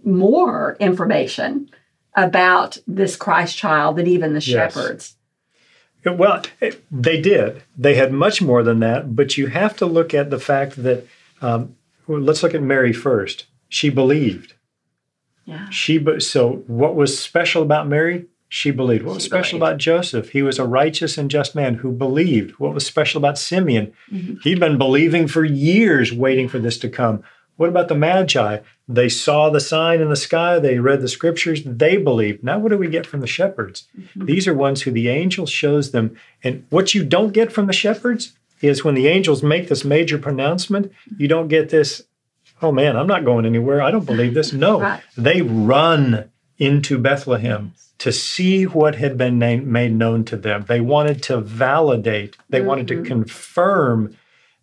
more 0.03 0.77
information 0.79 1.69
about 2.15 2.77
this 2.87 3.15
Christ 3.15 3.57
child 3.57 3.97
than 3.97 4.07
even 4.07 4.33
the 4.33 4.41
shepherds. 4.41 5.15
Well, 6.05 6.43
they 6.91 7.21
did. 7.21 7.63
They 7.77 7.95
had 7.95 8.11
much 8.11 8.41
more 8.41 8.63
than 8.63 8.79
that, 8.79 9.15
but 9.15 9.37
you 9.37 9.47
have 9.47 9.75
to 9.77 9.85
look 9.85 10.13
at 10.13 10.29
the 10.29 10.39
fact 10.39 10.83
that, 10.83 11.07
um, 11.41 11.75
well, 12.07 12.19
let's 12.19 12.43
look 12.43 12.53
at 12.53 12.61
Mary 12.61 12.93
first. 12.93 13.45
She 13.69 13.89
believed. 13.89 14.53
Yeah. 15.45 15.69
She 15.69 16.03
so 16.19 16.63
what 16.67 16.95
was 16.95 17.19
special 17.19 17.63
about 17.63 17.87
Mary? 17.87 18.25
She 18.49 18.69
believed. 18.71 19.03
What 19.03 19.15
was 19.15 19.23
she 19.23 19.29
special 19.29 19.59
believed. 19.59 19.71
about 19.73 19.77
Joseph? 19.79 20.29
He 20.29 20.41
was 20.41 20.59
a 20.59 20.65
righteous 20.65 21.17
and 21.17 21.29
just 21.31 21.55
man 21.55 21.75
who 21.75 21.91
believed. 21.91 22.51
What 22.59 22.73
was 22.73 22.85
special 22.85 23.17
about 23.17 23.37
Simeon? 23.37 23.93
Mm-hmm. 24.11 24.35
He'd 24.43 24.59
been 24.59 24.77
believing 24.77 25.27
for 25.27 25.43
years, 25.43 26.13
waiting 26.13 26.47
for 26.47 26.59
this 26.59 26.77
to 26.79 26.89
come. 26.89 27.23
What 27.57 27.69
about 27.69 27.87
the 27.87 27.95
Magi? 27.95 28.59
They 28.87 29.09
saw 29.09 29.49
the 29.49 29.61
sign 29.61 30.01
in 30.01 30.09
the 30.09 30.15
sky, 30.15 30.59
they 30.59 30.79
read 30.79 31.01
the 31.01 31.07
scriptures, 31.07 31.63
they 31.63 31.97
believed. 31.97 32.43
Now, 32.43 32.59
what 32.59 32.69
do 32.69 32.77
we 32.77 32.87
get 32.87 33.05
from 33.05 33.21
the 33.21 33.27
shepherds? 33.27 33.87
Mm-hmm. 33.97 34.25
These 34.25 34.47
are 34.47 34.53
ones 34.53 34.81
who 34.81 34.91
the 34.91 35.07
angel 35.07 35.45
shows 35.45 35.91
them. 35.91 36.17
And 36.43 36.65
what 36.69 36.93
you 36.93 37.05
don't 37.05 37.31
get 37.31 37.51
from 37.51 37.67
the 37.67 37.73
shepherds 37.73 38.33
is 38.61 38.83
when 38.83 38.95
the 38.95 39.07
angels 39.07 39.43
make 39.43 39.69
this 39.69 39.85
major 39.85 40.17
pronouncement, 40.17 40.91
you 41.17 41.27
don't 41.27 41.47
get 41.47 41.69
this, 41.69 42.03
oh 42.61 42.71
man, 42.71 42.97
I'm 42.97 43.07
not 43.07 43.25
going 43.25 43.45
anywhere. 43.45 43.81
I 43.81 43.91
don't 43.91 44.05
believe 44.05 44.33
this. 44.33 44.51
No, 44.53 44.81
right. 44.81 45.01
they 45.17 45.41
run 45.41 46.29
into 46.57 46.97
Bethlehem 46.97 47.73
to 47.99 48.11
see 48.11 48.63
what 48.65 48.95
had 48.95 49.17
been 49.17 49.37
made 49.37 49.93
known 49.93 50.25
to 50.25 50.37
them. 50.37 50.65
They 50.67 50.81
wanted 50.81 51.23
to 51.23 51.39
validate, 51.39 52.35
they 52.49 52.59
mm-hmm. 52.59 52.67
wanted 52.67 52.87
to 52.89 52.95
mm-hmm. 52.95 53.05
confirm 53.05 54.17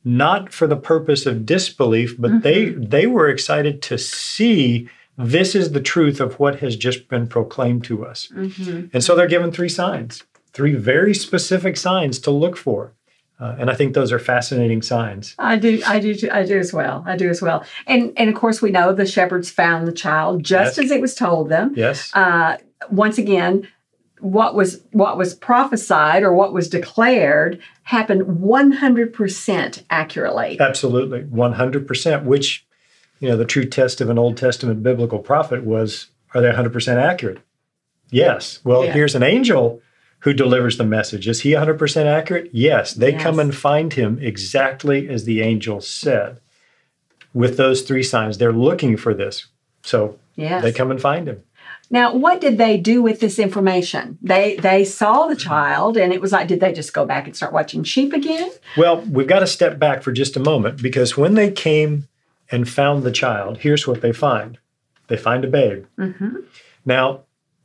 not 0.04 0.52
for 0.52 0.66
the 0.66 0.76
purpose 0.76 1.26
of 1.26 1.46
disbelief, 1.46 2.16
but 2.18 2.30
mm-hmm. 2.30 2.40
they 2.40 2.68
they 2.70 3.06
were 3.06 3.28
excited 3.28 3.82
to 3.82 3.98
see 3.98 4.88
this 5.18 5.54
is 5.54 5.72
the 5.72 5.80
truth 5.80 6.20
of 6.20 6.38
what 6.38 6.60
has 6.60 6.76
just 6.76 7.08
been 7.08 7.26
proclaimed 7.26 7.84
to 7.84 8.06
us. 8.06 8.28
Mm-hmm. 8.34 8.86
And 8.92 9.04
so 9.04 9.14
they're 9.14 9.26
given 9.26 9.52
three 9.52 9.68
signs, 9.68 10.24
three 10.52 10.74
very 10.74 11.14
specific 11.14 11.76
signs 11.76 12.18
to 12.20 12.30
look 12.30 12.56
for. 12.56 12.94
Uh, 13.38 13.56
and 13.58 13.70
I 13.70 13.74
think 13.74 13.94
those 13.94 14.12
are 14.12 14.18
fascinating 14.18 14.82
signs. 14.82 15.34
I 15.38 15.56
do, 15.56 15.80
I 15.86 15.98
do, 15.98 16.14
I 16.30 16.44
do 16.44 16.58
as 16.58 16.74
well. 16.74 17.02
I 17.06 17.16
do 17.16 17.30
as 17.30 17.40
well. 17.40 17.64
And 17.86 18.12
and 18.16 18.28
of 18.28 18.36
course, 18.36 18.60
we 18.60 18.70
know 18.70 18.92
the 18.92 19.06
shepherds 19.06 19.50
found 19.50 19.88
the 19.88 19.92
child 19.92 20.42
just 20.42 20.76
yes. 20.76 20.86
as 20.86 20.90
it 20.90 21.00
was 21.00 21.14
told 21.14 21.48
them. 21.48 21.72
Yes. 21.74 22.14
Uh, 22.14 22.58
once 22.90 23.16
again, 23.16 23.66
what 24.20 24.54
was 24.54 24.82
what 24.92 25.16
was 25.16 25.34
prophesied 25.34 26.22
or 26.22 26.32
what 26.32 26.52
was 26.52 26.68
declared 26.68 27.60
happened 27.84 28.22
100% 28.22 29.84
accurately. 29.90 30.56
Absolutely, 30.60 31.22
100%, 31.22 32.24
which 32.24 32.66
you 33.20 33.28
know, 33.28 33.36
the 33.36 33.44
true 33.44 33.66
test 33.66 34.00
of 34.00 34.10
an 34.10 34.18
Old 34.18 34.36
Testament 34.36 34.82
biblical 34.82 35.20
prophet 35.20 35.62
was 35.62 36.08
are 36.34 36.40
they 36.40 36.50
100% 36.50 36.96
accurate? 36.96 37.38
Yes. 38.10 38.60
Well, 38.64 38.84
yeah. 38.84 38.92
here's 38.92 39.14
an 39.14 39.22
angel 39.22 39.80
who 40.20 40.32
delivers 40.32 40.78
the 40.78 40.84
message. 40.84 41.28
Is 41.28 41.42
he 41.42 41.52
100% 41.52 42.06
accurate? 42.06 42.50
Yes. 42.52 42.94
They 42.94 43.12
yes. 43.12 43.22
come 43.22 43.38
and 43.38 43.54
find 43.54 43.92
him 43.92 44.18
exactly 44.20 45.08
as 45.08 45.24
the 45.24 45.42
angel 45.42 45.80
said. 45.80 46.40
With 47.32 47.56
those 47.56 47.82
three 47.82 48.02
signs, 48.02 48.38
they're 48.38 48.52
looking 48.52 48.96
for 48.96 49.14
this. 49.14 49.46
So 49.82 50.18
yes. 50.34 50.62
they 50.62 50.72
come 50.72 50.90
and 50.90 51.00
find 51.00 51.28
him. 51.28 51.42
Now, 51.92 52.14
what 52.14 52.40
did 52.40 52.56
they 52.56 52.76
do 52.76 53.02
with 53.02 53.18
this 53.18 53.38
information? 53.38 54.16
They 54.22 54.56
they 54.56 54.84
saw 54.84 55.26
the 55.26 55.34
child, 55.34 55.96
and 55.96 56.12
it 56.12 56.20
was 56.20 56.32
like, 56.32 56.46
did 56.46 56.60
they 56.60 56.72
just 56.72 56.94
go 56.94 57.04
back 57.04 57.26
and 57.26 57.34
start 57.34 57.52
watching 57.52 57.82
sheep 57.82 58.12
again? 58.12 58.50
Well, 58.76 59.00
we've 59.02 59.26
got 59.26 59.40
to 59.40 59.46
step 59.46 59.78
back 59.78 60.02
for 60.02 60.12
just 60.12 60.36
a 60.36 60.40
moment 60.40 60.80
because 60.80 61.16
when 61.16 61.34
they 61.34 61.50
came 61.50 62.06
and 62.50 62.68
found 62.68 63.02
the 63.02 63.12
child, 63.12 63.58
here's 63.58 63.88
what 63.88 64.02
they 64.02 64.12
find: 64.12 64.58
they 65.08 65.16
find 65.16 65.44
a 65.44 65.48
babe. 65.48 65.86
Mm-hmm. 65.98 66.36
Now, 66.84 67.24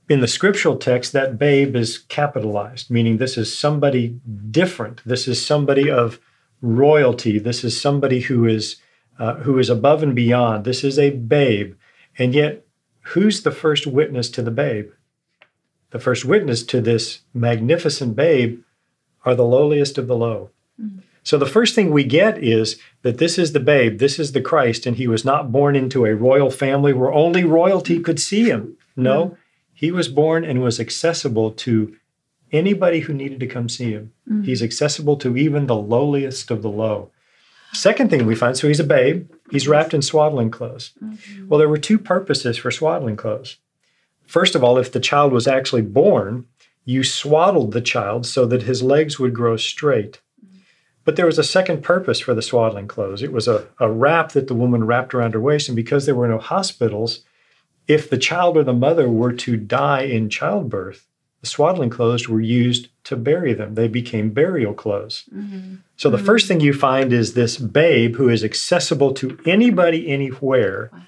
in 0.09 0.21
the 0.21 0.27
scriptural 0.27 0.77
text, 0.77 1.13
that 1.13 1.37
babe 1.37 1.75
is 1.75 1.99
capitalized, 1.99 2.89
meaning 2.89 3.17
this 3.17 3.37
is 3.37 3.55
somebody 3.55 4.19
different. 4.49 5.01
This 5.05 5.27
is 5.27 5.43
somebody 5.43 5.89
of 5.89 6.19
royalty. 6.61 7.37
This 7.37 7.63
is 7.63 7.79
somebody 7.79 8.21
who 8.21 8.45
is 8.45 8.77
uh, 9.19 9.35
who 9.35 9.59
is 9.59 9.69
above 9.69 10.01
and 10.01 10.15
beyond. 10.15 10.65
This 10.65 10.83
is 10.83 10.97
a 10.97 11.11
babe, 11.11 11.75
and 12.17 12.33
yet, 12.33 12.64
who's 13.09 13.43
the 13.43 13.51
first 13.51 13.87
witness 13.87 14.29
to 14.31 14.41
the 14.41 14.51
babe? 14.51 14.91
The 15.91 15.99
first 15.99 16.25
witness 16.25 16.63
to 16.63 16.81
this 16.81 17.21
magnificent 17.33 18.15
babe 18.15 18.61
are 19.23 19.35
the 19.35 19.45
lowliest 19.45 19.97
of 19.97 20.07
the 20.07 20.15
low. 20.15 20.51
Mm-hmm. 20.81 20.99
So 21.23 21.37
the 21.37 21.47
first 21.47 21.73
thing 21.73 21.89
we 21.89 22.03
get 22.03 22.37
is 22.37 22.79
that 23.01 23.17
this 23.17 23.39
is 23.39 23.53
the 23.53 23.59
babe, 23.59 23.97
this 23.97 24.19
is 24.19 24.33
the 24.33 24.41
Christ, 24.41 24.85
and 24.85 24.95
he 24.95 25.07
was 25.07 25.25
not 25.25 25.51
born 25.51 25.75
into 25.75 26.05
a 26.05 26.13
royal 26.15 26.51
family 26.51 26.93
where 26.93 27.11
only 27.11 27.43
royalty 27.43 27.99
could 27.99 28.19
see 28.19 28.43
him. 28.43 28.77
No, 28.95 29.25
mm-hmm. 29.25 29.35
he 29.73 29.91
was 29.91 30.07
born 30.07 30.45
and 30.45 30.61
was 30.61 30.79
accessible 30.79 31.51
to 31.51 31.95
anybody 32.51 32.99
who 33.01 33.13
needed 33.13 33.39
to 33.39 33.47
come 33.47 33.69
see 33.69 33.91
him. 33.91 34.13
Mm-hmm. 34.29 34.43
He's 34.43 34.61
accessible 34.61 35.17
to 35.17 35.35
even 35.35 35.65
the 35.65 35.75
lowliest 35.75 36.51
of 36.51 36.61
the 36.61 36.69
low. 36.69 37.11
Second 37.73 38.09
thing 38.09 38.25
we 38.25 38.35
find 38.35 38.55
so 38.55 38.67
he's 38.67 38.79
a 38.79 38.83
babe, 38.83 39.29
he's 39.51 39.67
wrapped 39.67 39.93
in 39.93 40.01
swaddling 40.01 40.51
clothes. 40.51 40.91
Mm-hmm. 41.03 41.47
Well, 41.47 41.57
there 41.57 41.69
were 41.69 41.77
two 41.77 41.99
purposes 41.99 42.57
for 42.57 42.71
swaddling 42.71 43.15
clothes. 43.15 43.57
First 44.25 44.55
of 44.55 44.63
all, 44.63 44.77
if 44.77 44.91
the 44.91 44.99
child 44.99 45.31
was 45.31 45.47
actually 45.47 45.83
born, 45.83 46.45
you 46.83 47.03
swaddled 47.03 47.71
the 47.71 47.81
child 47.81 48.25
so 48.25 48.45
that 48.45 48.63
his 48.63 48.81
legs 48.83 49.19
would 49.19 49.33
grow 49.33 49.57
straight. 49.57 50.21
But 51.03 51.15
there 51.15 51.27
was 51.27 51.37
a 51.37 51.43
second 51.43 51.83
purpose 51.83 52.19
for 52.19 52.33
the 52.33 52.41
swaddling 52.41 52.87
clothes. 52.87 53.21
It 53.21 53.31
was 53.31 53.47
a, 53.47 53.67
a 53.79 53.91
wrap 53.91 54.31
that 54.31 54.47
the 54.47 54.55
woman 54.55 54.85
wrapped 54.85 55.13
around 55.13 55.35
her 55.35 55.39
waist. 55.39 55.69
And 55.69 55.75
because 55.75 56.05
there 56.05 56.15
were 56.15 56.27
no 56.27 56.39
hospitals, 56.39 57.23
if 57.87 58.09
the 58.09 58.17
child 58.17 58.57
or 58.57 58.63
the 58.63 58.73
mother 58.73 59.07
were 59.07 59.33
to 59.33 59.55
die 59.55 60.01
in 60.01 60.29
childbirth, 60.29 61.07
the 61.45 61.51
swaddling 61.51 61.91
clothes 61.91 62.27
were 62.27 62.41
used 62.41 62.87
to 63.03 63.15
bury 63.15 63.53
them. 63.53 63.75
They 63.75 63.87
became 63.87 64.31
burial 64.31 64.73
clothes. 64.73 65.25
Mm-hmm. 65.31 65.75
So 65.95 66.09
the 66.09 66.17
mm-hmm. 66.17 66.25
first 66.25 66.47
thing 66.47 66.59
you 66.59 66.73
find 66.73 67.13
is 67.13 67.35
this 67.35 67.57
babe 67.57 68.15
who 68.15 68.29
is 68.29 68.43
accessible 68.43 69.13
to 69.13 69.37
anybody, 69.45 70.09
anywhere. 70.09 70.89
Wow. 70.91 71.01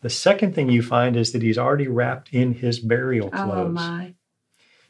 The 0.00 0.08
second 0.08 0.54
thing 0.54 0.70
you 0.70 0.80
find 0.80 1.16
is 1.16 1.32
that 1.32 1.42
he's 1.42 1.58
already 1.58 1.86
wrapped 1.86 2.32
in 2.32 2.54
his 2.54 2.80
burial 2.80 3.28
oh, 3.30 3.36
clothes. 3.36 3.66
Oh 3.66 3.68
my. 3.68 4.14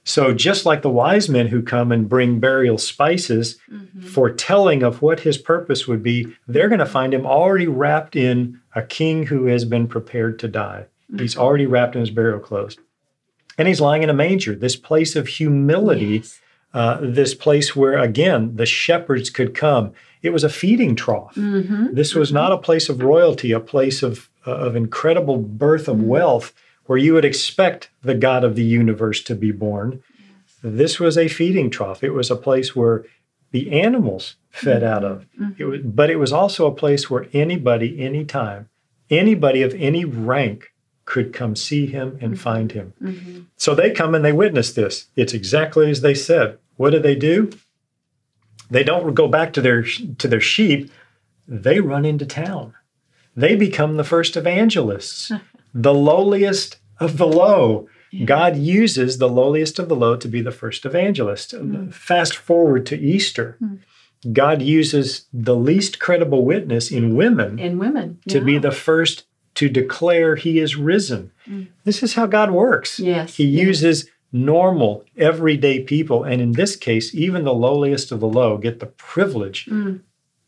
So, 0.04 0.32
just 0.32 0.64
like 0.64 0.82
the 0.82 0.90
wise 0.90 1.28
men 1.28 1.48
who 1.48 1.60
come 1.60 1.90
and 1.90 2.08
bring 2.08 2.38
burial 2.38 2.78
spices, 2.78 3.58
mm-hmm. 3.68 4.00
foretelling 4.00 4.84
of 4.84 5.02
what 5.02 5.20
his 5.20 5.38
purpose 5.38 5.88
would 5.88 6.04
be, 6.04 6.36
they're 6.46 6.68
going 6.68 6.78
to 6.78 6.86
find 6.86 7.12
him 7.12 7.26
already 7.26 7.66
wrapped 7.66 8.14
in 8.14 8.60
a 8.76 8.82
king 8.82 9.26
who 9.26 9.46
has 9.46 9.64
been 9.64 9.88
prepared 9.88 10.38
to 10.38 10.46
die. 10.46 10.86
Mm-hmm. 11.10 11.20
He's 11.20 11.36
already 11.36 11.66
wrapped 11.66 11.96
in 11.96 12.00
his 12.00 12.10
burial 12.10 12.38
clothes. 12.38 12.76
And 13.56 13.68
he's 13.68 13.80
lying 13.80 14.02
in 14.02 14.10
a 14.10 14.14
manger, 14.14 14.54
this 14.54 14.76
place 14.76 15.16
of 15.16 15.28
humility, 15.28 16.18
yes. 16.18 16.40
uh, 16.72 16.98
this 17.00 17.34
place 17.34 17.76
where, 17.76 17.98
again, 17.98 18.56
the 18.56 18.66
shepherds 18.66 19.30
could 19.30 19.54
come. 19.54 19.92
It 20.22 20.30
was 20.30 20.44
a 20.44 20.48
feeding 20.48 20.96
trough. 20.96 21.34
Mm-hmm. 21.34 21.94
This 21.94 22.14
was 22.14 22.28
mm-hmm. 22.28 22.36
not 22.36 22.52
a 22.52 22.58
place 22.58 22.88
of 22.88 23.02
royalty, 23.02 23.52
a 23.52 23.60
place 23.60 24.02
of, 24.02 24.28
uh, 24.46 24.52
of 24.52 24.74
incredible 24.74 25.36
birth 25.36 25.88
of 25.88 25.98
mm-hmm. 25.98 26.08
wealth 26.08 26.52
where 26.86 26.98
you 26.98 27.14
would 27.14 27.24
expect 27.24 27.90
the 28.02 28.14
God 28.14 28.44
of 28.44 28.56
the 28.56 28.64
universe 28.64 29.22
to 29.24 29.34
be 29.34 29.52
born. 29.52 30.02
This 30.62 30.98
was 30.98 31.16
a 31.16 31.28
feeding 31.28 31.70
trough. 31.70 32.02
It 32.02 32.10
was 32.10 32.30
a 32.30 32.36
place 32.36 32.74
where 32.74 33.04
the 33.52 33.80
animals 33.80 34.36
fed 34.50 34.82
mm-hmm. 34.82 34.92
out 34.92 35.04
of. 35.04 35.26
Mm-hmm. 35.40 35.62
It 35.62 35.64
was, 35.64 35.80
but 35.82 36.10
it 36.10 36.16
was 36.16 36.32
also 36.32 36.66
a 36.66 36.74
place 36.74 37.08
where 37.08 37.26
anybody, 37.32 38.00
anytime, 38.00 38.68
anybody 39.10 39.62
of 39.62 39.74
any 39.74 40.04
rank 40.04 40.72
could 41.04 41.32
come 41.32 41.54
see 41.56 41.86
him 41.86 42.18
and 42.20 42.32
mm-hmm. 42.32 42.42
find 42.42 42.72
him. 42.72 42.94
Mm-hmm. 43.02 43.40
So 43.56 43.74
they 43.74 43.90
come 43.90 44.14
and 44.14 44.24
they 44.24 44.32
witness 44.32 44.72
this. 44.72 45.08
It's 45.16 45.34
exactly 45.34 45.90
as 45.90 46.00
they 46.00 46.14
said. 46.14 46.58
What 46.76 46.90
do 46.90 46.98
they 46.98 47.14
do? 47.14 47.50
They 48.70 48.82
don't 48.82 49.14
go 49.14 49.28
back 49.28 49.52
to 49.54 49.60
their 49.60 49.82
to 49.82 50.28
their 50.28 50.40
sheep. 50.40 50.90
They 51.46 51.80
run 51.80 52.04
into 52.04 52.26
town. 52.26 52.74
They 53.36 53.54
become 53.56 53.96
the 53.96 54.04
first 54.04 54.36
evangelists. 54.36 55.30
the 55.74 55.94
lowliest 55.94 56.78
of 56.98 57.18
the 57.18 57.26
low. 57.26 57.88
Yeah. 58.10 58.26
God 58.26 58.56
uses 58.56 59.18
the 59.18 59.28
lowliest 59.28 59.78
of 59.78 59.88
the 59.88 59.96
low 59.96 60.16
to 60.16 60.28
be 60.28 60.40
the 60.40 60.52
first 60.52 60.86
evangelist. 60.86 61.52
Mm. 61.52 61.92
Fast 61.92 62.36
forward 62.36 62.86
to 62.86 62.98
Easter. 62.98 63.58
Mm. 63.60 63.80
God 64.32 64.62
uses 64.62 65.26
the 65.32 65.56
least 65.56 65.98
credible 65.98 66.44
witness 66.44 66.90
in 66.90 67.14
women 67.14 67.58
in 67.58 67.78
women 67.78 68.20
yeah. 68.24 68.32
to 68.32 68.40
be 68.40 68.56
the 68.56 68.70
first 68.70 69.24
to 69.54 69.68
declare 69.68 70.36
he 70.36 70.58
is 70.58 70.76
risen. 70.76 71.30
Mm. 71.48 71.68
This 71.84 72.02
is 72.02 72.14
how 72.14 72.26
God 72.26 72.50
works. 72.50 72.98
Yes. 72.98 73.36
He 73.36 73.44
yes. 73.44 73.66
uses 73.66 74.10
normal, 74.32 75.04
everyday 75.16 75.80
people, 75.80 76.24
and 76.24 76.42
in 76.42 76.52
this 76.52 76.74
case, 76.74 77.14
even 77.14 77.44
the 77.44 77.54
lowliest 77.54 78.10
of 78.10 78.20
the 78.20 78.28
low 78.28 78.58
get 78.58 78.80
the 78.80 78.86
privilege. 78.86 79.66
Mm. 79.66 80.00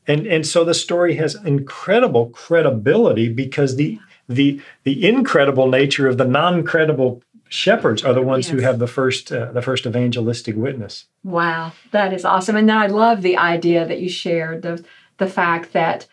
And, 0.09 0.27
and 0.27 0.47
so 0.47 0.65
the 0.65 0.75
story 0.75 1.15
has 1.17 1.35
incredible 1.35 2.31
credibility 2.31 3.29
because 3.29 3.77
the 3.77 3.99
the 4.29 4.61
the 4.83 5.07
incredible 5.07 5.69
nature 5.69 6.09
of 6.09 6.19
the 6.19 6.25
non-credible 6.25 7.23
shepherds 7.49 8.05
are 8.05 8.13
the 8.13 8.23
ones 8.23 8.47
yes. 8.47 8.53
who 8.53 8.61
have 8.61 8.79
the 8.79 8.87
first 8.87 9.31
uh, 9.31 9.53
the 9.53 9.63
first 9.63 9.87
evangelistic 9.87 10.57
witness. 10.57 11.07
Wow, 11.23 11.73
that 11.93 12.13
is 12.13 12.25
awesome. 12.25 12.57
And 12.57 12.71
I 12.71 12.87
love 12.87 13.23
the 13.23 13.37
idea 13.37 13.87
that 13.87 14.01
you 14.01 14.09
shared 14.09 14.63
the 14.63 14.85
the 15.19 15.29
fact 15.29 15.73
that 15.73 16.07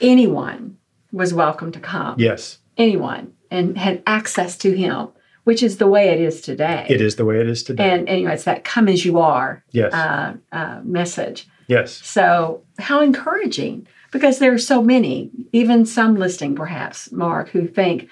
anyone 0.00 0.78
was 1.16 1.32
welcome 1.32 1.72
to 1.72 1.80
come. 1.80 2.18
Yes. 2.18 2.58
Anyone 2.76 3.32
and 3.50 3.78
had 3.78 4.02
access 4.06 4.58
to 4.58 4.76
him, 4.76 5.08
which 5.44 5.62
is 5.62 5.78
the 5.78 5.86
way 5.86 6.08
it 6.10 6.20
is 6.20 6.40
today. 6.40 6.86
It 6.88 7.00
is 7.00 7.16
the 7.16 7.24
way 7.24 7.40
it 7.40 7.48
is 7.48 7.62
today. 7.62 7.90
And 7.90 8.08
anyway, 8.08 8.34
it's 8.34 8.44
that 8.44 8.64
come 8.64 8.86
as 8.88 9.04
you 9.04 9.18
are 9.18 9.64
yes. 9.70 9.94
uh, 9.94 10.34
uh, 10.52 10.80
message. 10.84 11.48
Yes. 11.68 11.92
So 11.92 12.62
how 12.78 13.00
encouraging 13.00 13.86
because 14.12 14.38
there 14.38 14.52
are 14.52 14.58
so 14.58 14.82
many, 14.82 15.30
even 15.52 15.84
some 15.84 16.16
listening 16.16 16.54
perhaps, 16.54 17.10
Mark, 17.10 17.48
who 17.50 17.66
think, 17.66 18.08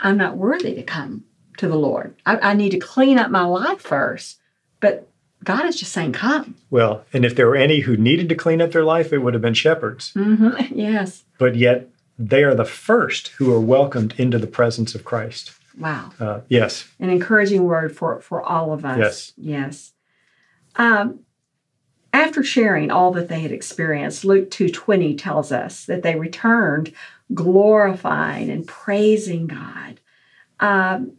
I'm 0.00 0.16
not 0.16 0.36
worthy 0.36 0.74
to 0.74 0.82
come 0.82 1.24
to 1.58 1.68
the 1.68 1.78
Lord. 1.78 2.14
I, 2.26 2.38
I 2.38 2.54
need 2.54 2.70
to 2.70 2.78
clean 2.78 3.18
up 3.18 3.30
my 3.30 3.44
life 3.44 3.80
first. 3.80 4.38
But 4.80 5.08
God 5.42 5.64
is 5.66 5.76
just 5.78 5.92
saying, 5.92 6.12
come. 6.12 6.56
Well, 6.70 7.04
and 7.12 7.24
if 7.24 7.34
there 7.34 7.46
were 7.46 7.56
any 7.56 7.80
who 7.80 7.96
needed 7.96 8.28
to 8.28 8.34
clean 8.34 8.60
up 8.60 8.72
their 8.72 8.84
life, 8.84 9.12
it 9.12 9.18
would 9.18 9.34
have 9.34 9.42
been 9.42 9.54
shepherds. 9.54 10.12
Mm-hmm. 10.14 10.74
Yes. 10.78 11.24
But 11.38 11.56
yet, 11.56 11.88
they 12.18 12.42
are 12.42 12.54
the 12.54 12.64
first 12.64 13.28
who 13.28 13.54
are 13.54 13.60
welcomed 13.60 14.14
into 14.18 14.38
the 14.38 14.46
presence 14.46 14.94
of 14.94 15.04
Christ. 15.04 15.52
Wow. 15.78 16.10
Uh, 16.18 16.40
yes. 16.48 16.88
An 16.98 17.10
encouraging 17.10 17.64
word 17.64 17.96
for, 17.96 18.20
for 18.20 18.42
all 18.42 18.72
of 18.72 18.84
us. 18.84 18.98
Yes. 18.98 19.32
Yes. 19.36 19.92
Um, 20.76 21.20
after 22.12 22.42
sharing 22.42 22.90
all 22.90 23.12
that 23.12 23.28
they 23.28 23.40
had 23.40 23.52
experienced, 23.52 24.24
Luke 24.24 24.50
2:20 24.50 25.16
tells 25.18 25.52
us 25.52 25.84
that 25.84 26.02
they 26.02 26.16
returned 26.16 26.92
glorifying 27.34 28.48
and 28.50 28.66
praising 28.66 29.46
God. 29.46 30.00
Um, 30.58 31.12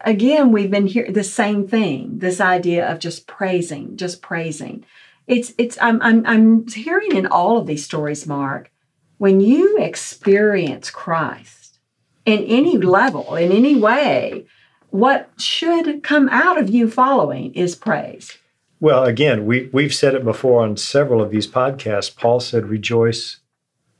again, 0.00 0.52
we've 0.52 0.70
been 0.70 0.86
hearing 0.86 1.12
the 1.12 1.24
same 1.24 1.66
thing, 1.66 2.18
this 2.20 2.40
idea 2.40 2.90
of 2.90 3.00
just 3.00 3.26
praising, 3.26 3.96
just 3.96 4.22
praising. 4.22 4.84
It's 5.26 5.52
it's 5.58 5.76
I'm 5.80 6.00
I'm 6.02 6.24
I'm 6.24 6.66
hearing 6.68 7.16
in 7.16 7.26
all 7.26 7.58
of 7.58 7.66
these 7.66 7.84
stories, 7.84 8.26
Mark, 8.26 8.70
when 9.18 9.40
you 9.40 9.76
experience 9.78 10.90
Christ 10.90 11.78
in 12.24 12.44
any 12.44 12.78
level, 12.78 13.34
in 13.34 13.52
any 13.52 13.76
way, 13.76 14.46
what 14.90 15.30
should 15.38 16.02
come 16.02 16.28
out 16.30 16.58
of 16.58 16.70
you 16.70 16.90
following 16.90 17.52
is 17.54 17.74
praise. 17.74 18.38
Well, 18.80 19.04
again, 19.04 19.44
we 19.44 19.68
we've 19.72 19.94
said 19.94 20.14
it 20.14 20.24
before 20.24 20.62
on 20.62 20.76
several 20.76 21.20
of 21.20 21.30
these 21.30 21.46
podcasts. 21.46 22.14
Paul 22.14 22.40
said, 22.40 22.66
"Rejoice, 22.66 23.40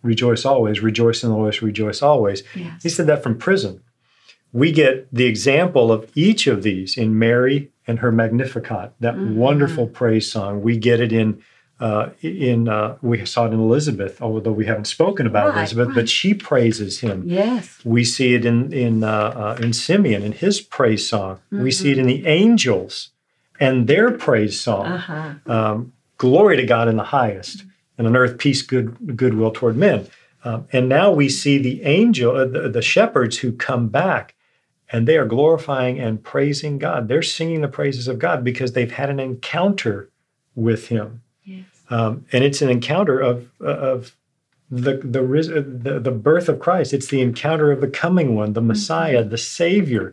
rejoice 0.02 0.44
always. 0.44 0.80
Rejoice 0.80 1.24
in 1.24 1.30
the 1.30 1.36
Lord. 1.36 1.60
Rejoice 1.60 2.00
always." 2.00 2.42
Yes. 2.54 2.82
He 2.82 2.88
said 2.88 3.06
that 3.08 3.22
from 3.22 3.36
prison. 3.36 3.82
We 4.52 4.72
get 4.72 5.12
the 5.12 5.26
example 5.26 5.92
of 5.92 6.10
each 6.14 6.46
of 6.46 6.62
these 6.62 6.96
in 6.96 7.18
Mary 7.18 7.70
and 7.86 7.98
her 7.98 8.12
Magnificat, 8.12 8.92
that 9.00 9.14
mm-hmm. 9.14 9.36
wonderful 9.36 9.88
praise 9.88 10.30
song. 10.30 10.62
We 10.62 10.78
get 10.78 11.00
it 11.00 11.12
in 11.12 11.42
uh, 11.80 12.10
in 12.22 12.68
uh, 12.68 12.96
we 13.02 13.24
saw 13.24 13.46
it 13.46 13.52
in 13.52 13.60
Elizabeth, 13.60 14.20
although 14.20 14.52
we 14.52 14.66
haven't 14.66 14.86
spoken 14.86 15.26
about 15.26 15.48
right, 15.48 15.58
Elizabeth, 15.58 15.88
right. 15.88 15.94
but 15.94 16.08
she 16.08 16.34
praises 16.34 17.00
him. 17.00 17.22
Yes, 17.26 17.80
we 17.84 18.04
see 18.04 18.34
it 18.34 18.44
in 18.44 18.72
in 18.72 19.04
uh, 19.04 19.56
uh 19.58 19.58
in 19.62 19.72
Simeon 19.72 20.22
in 20.22 20.32
his 20.32 20.60
praise 20.60 21.08
song. 21.08 21.36
Mm-hmm. 21.52 21.62
We 21.62 21.70
see 21.70 21.92
it 21.92 21.98
in 21.98 22.06
the 22.06 22.26
angels 22.26 23.10
and 23.60 23.86
their 23.86 24.10
praise 24.10 24.58
song. 24.60 24.86
Uh-huh. 24.86 25.34
Um, 25.46 25.92
Glory 26.18 26.56
to 26.56 26.66
God 26.66 26.88
in 26.88 26.96
the 26.96 27.04
highest, 27.04 27.64
and 27.96 28.04
on 28.04 28.16
earth 28.16 28.38
peace, 28.38 28.60
good 28.60 29.16
goodwill 29.16 29.52
toward 29.52 29.76
men. 29.76 30.08
Um, 30.42 30.66
and 30.72 30.88
now 30.88 31.12
we 31.12 31.28
see 31.28 31.58
the 31.58 31.82
angel, 31.84 32.36
uh, 32.36 32.44
the, 32.44 32.68
the 32.68 32.82
shepherds 32.82 33.38
who 33.38 33.52
come 33.52 33.88
back, 33.88 34.34
and 34.90 35.06
they 35.06 35.16
are 35.16 35.24
glorifying 35.24 36.00
and 36.00 36.22
praising 36.22 36.78
God. 36.78 37.06
They're 37.06 37.22
singing 37.22 37.60
the 37.60 37.68
praises 37.68 38.08
of 38.08 38.18
God 38.18 38.42
because 38.42 38.72
they've 38.72 38.90
had 38.90 39.10
an 39.10 39.20
encounter 39.20 40.10
with 40.56 40.88
Him. 40.88 41.22
Um, 41.90 42.26
and 42.32 42.44
it's 42.44 42.62
an 42.62 42.70
encounter 42.70 43.18
of 43.18 43.50
of 43.60 44.16
the 44.70 44.96
the, 44.98 45.22
the 45.82 46.00
the 46.00 46.10
birth 46.10 46.48
of 46.48 46.60
Christ. 46.60 46.92
It's 46.92 47.08
the 47.08 47.20
encounter 47.20 47.72
of 47.72 47.80
the 47.80 47.88
coming 47.88 48.34
one, 48.34 48.52
the 48.52 48.60
Messiah, 48.60 49.20
mm-hmm. 49.20 49.30
the 49.30 49.38
Savior. 49.38 50.12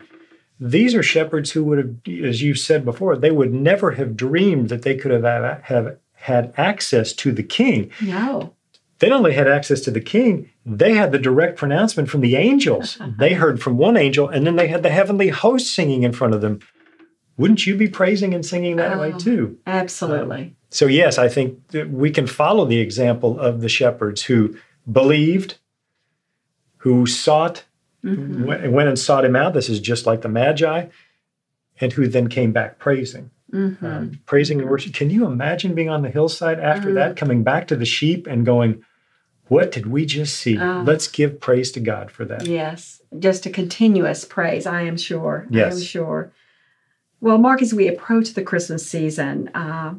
these 0.59 0.95
are 0.95 1.03
shepherds 1.03 1.51
who 1.51 1.63
would 1.65 1.77
have, 1.77 2.23
as 2.23 2.41
you 2.41 2.55
said 2.55 2.85
before, 2.85 3.17
they 3.17 3.31
would 3.31 3.53
never 3.53 3.91
have 3.91 4.15
dreamed 4.15 4.69
that 4.69 4.83
they 4.83 4.95
could 4.95 5.11
have, 5.11 5.63
have 5.63 5.97
had 6.13 6.53
access 6.57 7.11
to 7.13 7.31
the 7.31 7.43
king. 7.43 7.91
No. 8.01 8.53
They 8.99 9.09
not 9.09 9.17
only 9.17 9.33
had 9.33 9.47
access 9.47 9.81
to 9.81 9.91
the 9.91 9.99
king, 9.99 10.49
they 10.65 10.93
had 10.93 11.11
the 11.11 11.19
direct 11.19 11.57
pronouncement 11.57 12.09
from 12.09 12.21
the 12.21 12.37
angels. 12.37 12.97
they 13.19 13.33
heard 13.33 13.61
from 13.61 13.77
one 13.77 13.97
angel, 13.97 14.29
and 14.29 14.47
then 14.47 14.55
they 14.55 14.67
had 14.67 14.83
the 14.83 14.89
heavenly 14.89 15.29
host 15.29 15.73
singing 15.75 16.03
in 16.03 16.13
front 16.13 16.33
of 16.33 16.41
them. 16.41 16.59
Wouldn't 17.37 17.65
you 17.65 17.75
be 17.75 17.87
praising 17.87 18.33
and 18.33 18.45
singing 18.45 18.77
that 18.77 18.93
oh, 18.93 19.01
way 19.01 19.11
too? 19.11 19.57
Absolutely. 19.67 20.41
Um, 20.41 20.55
so, 20.69 20.87
yes, 20.87 21.17
I 21.17 21.27
think 21.27 21.59
we 21.87 22.09
can 22.11 22.27
follow 22.27 22.65
the 22.65 22.79
example 22.79 23.39
of 23.39 23.61
the 23.61 23.69
shepherds 23.69 24.23
who 24.23 24.57
believed, 24.89 25.57
who 26.77 27.05
sought, 27.05 27.63
mm-hmm. 28.03 28.71
went 28.71 28.89
and 28.89 28.99
sought 28.99 29.25
him 29.25 29.35
out. 29.35 29.53
This 29.53 29.69
is 29.69 29.79
just 29.79 30.05
like 30.05 30.21
the 30.21 30.29
Magi, 30.29 30.87
and 31.81 31.93
who 31.93 32.07
then 32.07 32.29
came 32.29 32.51
back 32.51 32.79
praising. 32.79 33.31
Mm-hmm. 33.51 33.85
Um, 33.85 34.19
praising 34.25 34.59
and 34.59 34.69
worship. 34.69 34.93
Can 34.93 35.09
you 35.09 35.25
imagine 35.25 35.75
being 35.75 35.89
on 35.89 36.01
the 36.01 36.09
hillside 36.09 36.59
after 36.59 36.87
mm-hmm. 36.87 36.95
that, 36.95 37.15
coming 37.15 37.43
back 37.43 37.67
to 37.67 37.75
the 37.75 37.85
sheep 37.85 38.27
and 38.27 38.45
going, 38.45 38.83
What 39.47 39.71
did 39.71 39.85
we 39.85 40.05
just 40.05 40.35
see? 40.37 40.57
Uh, 40.57 40.83
Let's 40.83 41.07
give 41.07 41.39
praise 41.39 41.71
to 41.73 41.79
God 41.79 42.11
for 42.11 42.25
that. 42.25 42.47
Yes, 42.47 43.01
just 43.19 43.45
a 43.45 43.49
continuous 43.49 44.25
praise, 44.25 44.65
I 44.65 44.81
am 44.81 44.97
sure. 44.97 45.47
Yes. 45.49 45.73
I 45.73 45.77
am 45.77 45.83
sure. 45.83 46.33
Well, 47.21 47.37
Mark, 47.37 47.61
as 47.61 47.73
we 47.73 47.87
approach 47.87 48.33
the 48.33 48.43
Christmas 48.43 48.87
season, 48.87 49.49
uh, 49.49 49.95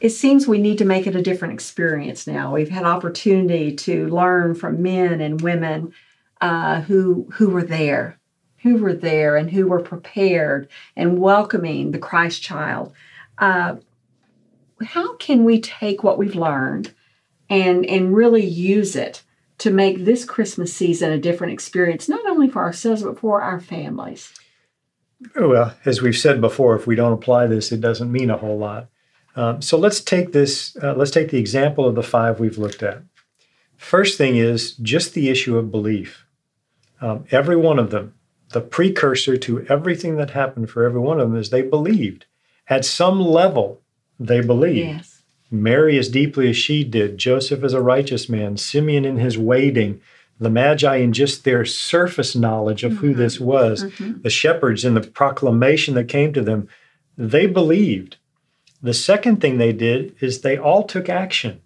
it 0.00 0.10
seems 0.10 0.46
we 0.46 0.58
need 0.58 0.78
to 0.78 0.84
make 0.84 1.06
it 1.06 1.16
a 1.16 1.22
different 1.22 1.54
experience 1.54 2.26
now. 2.26 2.52
We've 2.52 2.68
had 2.68 2.84
opportunity 2.84 3.74
to 3.76 4.08
learn 4.08 4.54
from 4.54 4.82
men 4.82 5.20
and 5.20 5.40
women 5.40 5.92
uh, 6.40 6.82
who 6.82 7.26
who 7.32 7.48
were 7.48 7.64
there, 7.64 8.18
who 8.58 8.76
were 8.76 8.92
there, 8.92 9.36
and 9.36 9.50
who 9.50 9.66
were 9.66 9.80
prepared 9.80 10.68
and 10.94 11.18
welcoming 11.18 11.90
the 11.90 11.98
Christ 11.98 12.42
child. 12.42 12.92
Uh, 13.38 13.76
how 14.84 15.16
can 15.16 15.44
we 15.44 15.60
take 15.60 16.02
what 16.02 16.18
we've 16.18 16.36
learned 16.36 16.94
and 17.48 17.86
and 17.86 18.14
really 18.14 18.44
use 18.44 18.96
it 18.96 19.22
to 19.58 19.70
make 19.70 20.04
this 20.04 20.26
Christmas 20.26 20.74
season 20.74 21.10
a 21.10 21.18
different 21.18 21.54
experience, 21.54 22.06
not 22.06 22.26
only 22.26 22.50
for 22.50 22.62
ourselves 22.62 23.02
but 23.02 23.18
for 23.18 23.40
our 23.40 23.60
families? 23.60 24.34
Well, 25.34 25.74
as 25.84 26.02
we've 26.02 26.16
said 26.16 26.40
before, 26.40 26.76
if 26.76 26.86
we 26.86 26.94
don't 26.94 27.12
apply 27.12 27.46
this, 27.46 27.72
it 27.72 27.80
doesn't 27.80 28.12
mean 28.12 28.30
a 28.30 28.36
whole 28.36 28.58
lot. 28.58 28.88
Um, 29.34 29.60
so 29.60 29.76
let's 29.76 30.00
take 30.00 30.32
this. 30.32 30.76
Uh, 30.82 30.94
let's 30.94 31.10
take 31.10 31.30
the 31.30 31.38
example 31.38 31.86
of 31.86 31.94
the 31.94 32.02
five 32.02 32.40
we've 32.40 32.58
looked 32.58 32.82
at. 32.82 33.02
First 33.76 34.16
thing 34.16 34.36
is 34.36 34.74
just 34.74 35.14
the 35.14 35.28
issue 35.28 35.58
of 35.58 35.70
belief. 35.70 36.26
Um, 37.00 37.26
every 37.30 37.56
one 37.56 37.78
of 37.78 37.90
them, 37.90 38.14
the 38.50 38.62
precursor 38.62 39.36
to 39.36 39.66
everything 39.66 40.16
that 40.16 40.30
happened 40.30 40.70
for 40.70 40.84
every 40.84 41.00
one 41.00 41.20
of 41.20 41.28
them 41.30 41.38
is 41.38 41.50
they 41.50 41.62
believed. 41.62 42.24
At 42.68 42.84
some 42.84 43.20
level, 43.20 43.82
they 44.18 44.40
believed. 44.40 44.88
Yes. 44.88 45.22
Mary 45.50 45.98
as 45.98 46.08
deeply 46.08 46.48
as 46.50 46.56
she 46.56 46.82
did, 46.82 47.18
Joseph 47.18 47.62
as 47.62 47.72
a 47.72 47.80
righteous 47.80 48.28
man, 48.28 48.56
Simeon 48.56 49.04
in 49.04 49.18
his 49.18 49.38
waiting, 49.38 50.00
the 50.38 50.50
Magi 50.50 50.96
in 50.96 51.12
just 51.12 51.44
their 51.44 51.64
surface 51.64 52.36
knowledge 52.36 52.84
of 52.84 52.92
mm-hmm. 52.92 53.00
who 53.00 53.14
this 53.14 53.40
was, 53.40 53.84
mm-hmm. 53.84 54.20
the 54.22 54.30
shepherds 54.30 54.84
and 54.84 54.96
the 54.96 55.00
proclamation 55.00 55.94
that 55.94 56.08
came 56.08 56.32
to 56.32 56.42
them, 56.42 56.68
they 57.16 57.46
believed. 57.46 58.16
The 58.82 58.94
second 58.94 59.40
thing 59.40 59.58
they 59.58 59.72
did 59.72 60.14
is 60.20 60.40
they 60.40 60.58
all 60.58 60.82
took 60.84 61.08
action. 61.08 61.60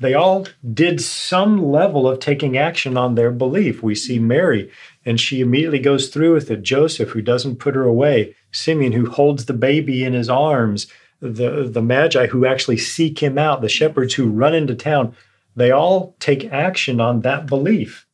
They 0.00 0.14
all 0.14 0.46
did 0.74 1.00
some 1.00 1.70
level 1.70 2.08
of 2.08 2.18
taking 2.18 2.58
action 2.58 2.96
on 2.96 3.14
their 3.14 3.30
belief. 3.30 3.82
We 3.82 3.94
see 3.94 4.18
Mary, 4.18 4.70
and 5.04 5.18
she 5.18 5.40
immediately 5.40 5.78
goes 5.78 6.08
through 6.08 6.34
with 6.34 6.50
it. 6.50 6.62
Joseph, 6.62 7.10
who 7.10 7.22
doesn't 7.22 7.60
put 7.60 7.76
her 7.76 7.84
away. 7.84 8.34
Simeon, 8.50 8.92
who 8.92 9.08
holds 9.08 9.46
the 9.46 9.54
baby 9.54 10.04
in 10.04 10.12
his 10.12 10.28
arms. 10.28 10.88
The, 11.20 11.68
the 11.70 11.82
Magi, 11.82 12.26
who 12.26 12.44
actually 12.44 12.78
seek 12.78 13.22
him 13.22 13.38
out. 13.38 13.60
The 13.60 13.68
shepherds 13.68 14.14
who 14.14 14.28
run 14.28 14.54
into 14.54 14.74
town. 14.74 15.14
They 15.54 15.70
all 15.70 16.16
take 16.18 16.52
action 16.52 17.00
on 17.00 17.20
that 17.20 17.46
belief. 17.46 18.06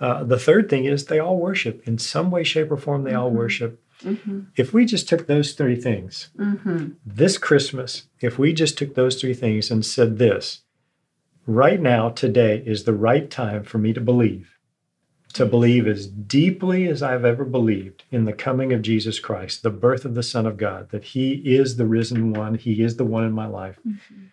Uh, 0.00 0.24
the 0.24 0.38
third 0.38 0.70
thing 0.70 0.86
is 0.86 1.04
they 1.04 1.18
all 1.18 1.38
worship. 1.38 1.86
In 1.86 1.98
some 1.98 2.30
way, 2.30 2.42
shape, 2.42 2.70
or 2.70 2.76
form, 2.76 3.04
they 3.04 3.10
mm-hmm. 3.10 3.20
all 3.20 3.30
worship. 3.30 3.82
Mm-hmm. 4.02 4.40
If 4.56 4.72
we 4.72 4.86
just 4.86 5.08
took 5.08 5.26
those 5.26 5.52
three 5.52 5.76
things 5.76 6.30
mm-hmm. 6.38 6.92
this 7.04 7.36
Christmas, 7.36 8.06
if 8.20 8.38
we 8.38 8.54
just 8.54 8.78
took 8.78 8.94
those 8.94 9.20
three 9.20 9.34
things 9.34 9.70
and 9.70 9.84
said 9.84 10.18
this, 10.18 10.62
right 11.46 11.80
now, 11.80 12.08
today 12.08 12.62
is 12.64 12.84
the 12.84 12.94
right 12.94 13.30
time 13.30 13.62
for 13.62 13.76
me 13.76 13.92
to 13.92 14.00
believe, 14.00 14.56
to 15.34 15.44
believe 15.44 15.86
as 15.86 16.06
deeply 16.06 16.88
as 16.88 17.02
I've 17.02 17.26
ever 17.26 17.44
believed 17.44 18.04
in 18.10 18.24
the 18.24 18.32
coming 18.32 18.72
of 18.72 18.80
Jesus 18.80 19.20
Christ, 19.20 19.62
the 19.62 19.70
birth 19.70 20.06
of 20.06 20.14
the 20.14 20.22
Son 20.22 20.46
of 20.46 20.56
God, 20.56 20.88
that 20.90 21.04
He 21.04 21.34
is 21.34 21.76
the 21.76 21.86
risen 21.86 22.32
one, 22.32 22.54
He 22.54 22.82
is 22.82 22.96
the 22.96 23.04
one 23.04 23.24
in 23.24 23.32
my 23.32 23.46
life. 23.46 23.78
Mm-hmm. 23.86 24.24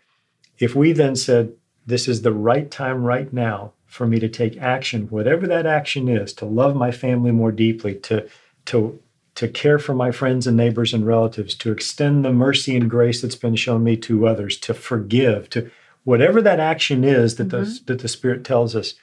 If 0.60 0.76
we 0.76 0.94
then 0.94 1.18
said, 1.18 1.54
this 1.88 2.08
is 2.08 2.21
the 2.21 2.34
right 2.34 2.69
time 2.69 3.04
right 3.04 3.32
now 3.34 3.73
for 3.86 4.06
me 4.06 4.19
to 4.19 4.30
take 4.30 4.58
action, 4.58 5.08
whatever 5.08 5.47
that 5.47 5.65
action 5.65 6.08
is, 6.08 6.34
to 6.34 6.45
love 6.45 6.76
my 6.76 6.91
family 6.91 7.32
more 7.32 7.52
deeply, 7.52 7.95
to, 7.95 8.30
to 8.65 9.00
to 9.38 9.47
care 9.47 9.78
for 9.78 9.93
my 9.93 10.12
friends 10.12 10.47
and 10.47 10.58
neighbors 10.58 10.95
and 10.95 11.06
relatives, 11.06 11.54
to 11.54 11.71
extend 11.71 12.26
the 12.26 12.34
mercy 12.34 12.76
and 12.76 12.89
grace 12.89 13.21
that's 13.21 13.36
been 13.36 13.56
shown 13.56 13.84
me 13.84 13.95
to 13.95 14.28
others, 14.28 14.58
to 14.58 14.73
forgive, 14.73 15.47
to 15.47 15.69
whatever 16.04 16.41
that 16.41 16.60
action 16.60 17.04
is 17.04 17.36
that, 17.36 17.50
mm-hmm. 17.50 17.63
the, 17.63 17.82
that 17.86 18.00
the 18.00 18.08
Spirit 18.08 18.43
tells 18.43 18.76
us. 18.76 18.95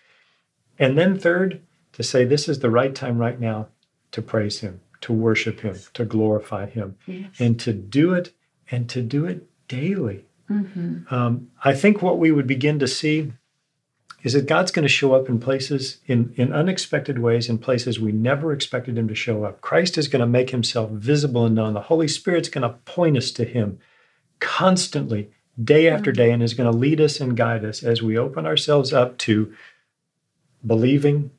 And 0.76 0.98
then, 0.98 1.16
third, 1.16 1.60
to 1.92 2.02
say 2.02 2.24
this 2.24 2.48
is 2.48 2.58
the 2.58 2.68
right 2.68 2.96
time 2.96 3.18
right 3.18 3.38
now 3.38 3.68
to 4.10 4.20
praise 4.20 4.58
Him, 4.58 4.80
to 5.02 5.12
worship 5.12 5.60
Him, 5.60 5.78
to 5.92 6.04
glorify 6.04 6.66
Him, 6.66 6.96
yes. 7.06 7.30
and 7.38 7.60
to 7.60 7.72
do 7.72 8.12
it 8.12 8.34
and 8.72 8.90
to 8.90 9.02
do 9.02 9.26
it 9.26 9.48
daily. 9.68 10.24
Mm-hmm. 10.50 11.14
Um, 11.14 11.50
I 11.64 11.74
think 11.74 12.02
what 12.02 12.18
we 12.18 12.32
would 12.32 12.46
begin 12.46 12.78
to 12.78 12.88
see 12.88 13.32
is 14.24 14.32
that 14.32 14.46
God's 14.46 14.70
going 14.70 14.84
to 14.84 14.88
show 14.88 15.14
up 15.14 15.28
in 15.28 15.38
places, 15.38 15.98
in, 16.06 16.32
in 16.36 16.52
unexpected 16.52 17.18
ways, 17.18 17.48
in 17.48 17.58
places 17.58 18.00
we 18.00 18.10
never 18.10 18.52
expected 18.52 18.96
Him 18.96 19.06
to 19.08 19.14
show 19.14 19.44
up. 19.44 19.60
Christ 19.60 19.98
is 19.98 20.08
going 20.08 20.20
to 20.20 20.26
make 20.26 20.50
Himself 20.50 20.90
visible 20.90 21.44
and 21.44 21.54
known. 21.54 21.74
The 21.74 21.82
Holy 21.82 22.08
Spirit's 22.08 22.48
going 22.48 22.62
to 22.62 22.78
point 22.86 23.18
us 23.18 23.30
to 23.32 23.44
Him 23.44 23.78
constantly, 24.40 25.30
day 25.62 25.88
after 25.88 26.10
day, 26.10 26.30
and 26.30 26.42
is 26.42 26.54
going 26.54 26.70
to 26.70 26.76
lead 26.76 27.00
us 27.00 27.20
and 27.20 27.36
guide 27.36 27.64
us 27.64 27.82
as 27.82 28.02
we 28.02 28.18
open 28.18 28.46
ourselves 28.46 28.94
up 28.94 29.18
to 29.18 29.54
believing, 30.66 31.30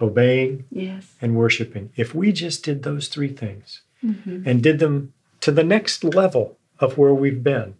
obeying, 0.00 0.64
yes. 0.70 1.14
and 1.22 1.34
worshiping. 1.34 1.90
If 1.96 2.14
we 2.14 2.32
just 2.32 2.62
did 2.62 2.82
those 2.82 3.08
three 3.08 3.28
things 3.28 3.80
mm-hmm. 4.04 4.42
and 4.46 4.62
did 4.62 4.78
them 4.78 5.14
to 5.40 5.50
the 5.50 5.64
next 5.64 6.04
level 6.04 6.58
of 6.78 6.98
where 6.98 7.14
we've 7.14 7.42
been, 7.42 7.76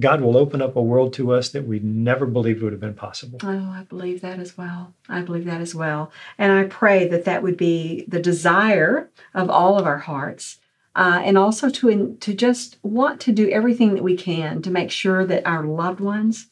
God 0.00 0.20
will 0.20 0.36
open 0.36 0.60
up 0.60 0.74
a 0.74 0.82
world 0.82 1.12
to 1.14 1.32
us 1.32 1.50
that 1.50 1.66
we 1.66 1.78
never 1.78 2.26
believed 2.26 2.62
would 2.62 2.72
have 2.72 2.80
been 2.80 2.94
possible. 2.94 3.38
Oh, 3.42 3.70
I 3.70 3.84
believe 3.88 4.22
that 4.22 4.40
as 4.40 4.58
well. 4.58 4.92
I 5.08 5.20
believe 5.20 5.44
that 5.44 5.60
as 5.60 5.74
well. 5.74 6.10
And 6.36 6.52
I 6.52 6.64
pray 6.64 7.06
that 7.08 7.24
that 7.26 7.42
would 7.42 7.56
be 7.56 8.04
the 8.08 8.20
desire 8.20 9.10
of 9.34 9.50
all 9.50 9.78
of 9.78 9.86
our 9.86 9.98
hearts. 9.98 10.58
Uh, 10.96 11.20
and 11.24 11.36
also 11.36 11.68
to 11.68 12.16
to 12.20 12.34
just 12.34 12.78
want 12.84 13.20
to 13.20 13.32
do 13.32 13.50
everything 13.50 13.94
that 13.94 14.02
we 14.04 14.16
can 14.16 14.62
to 14.62 14.70
make 14.70 14.92
sure 14.92 15.26
that 15.26 15.44
our 15.44 15.64
loved 15.64 15.98
ones 15.98 16.46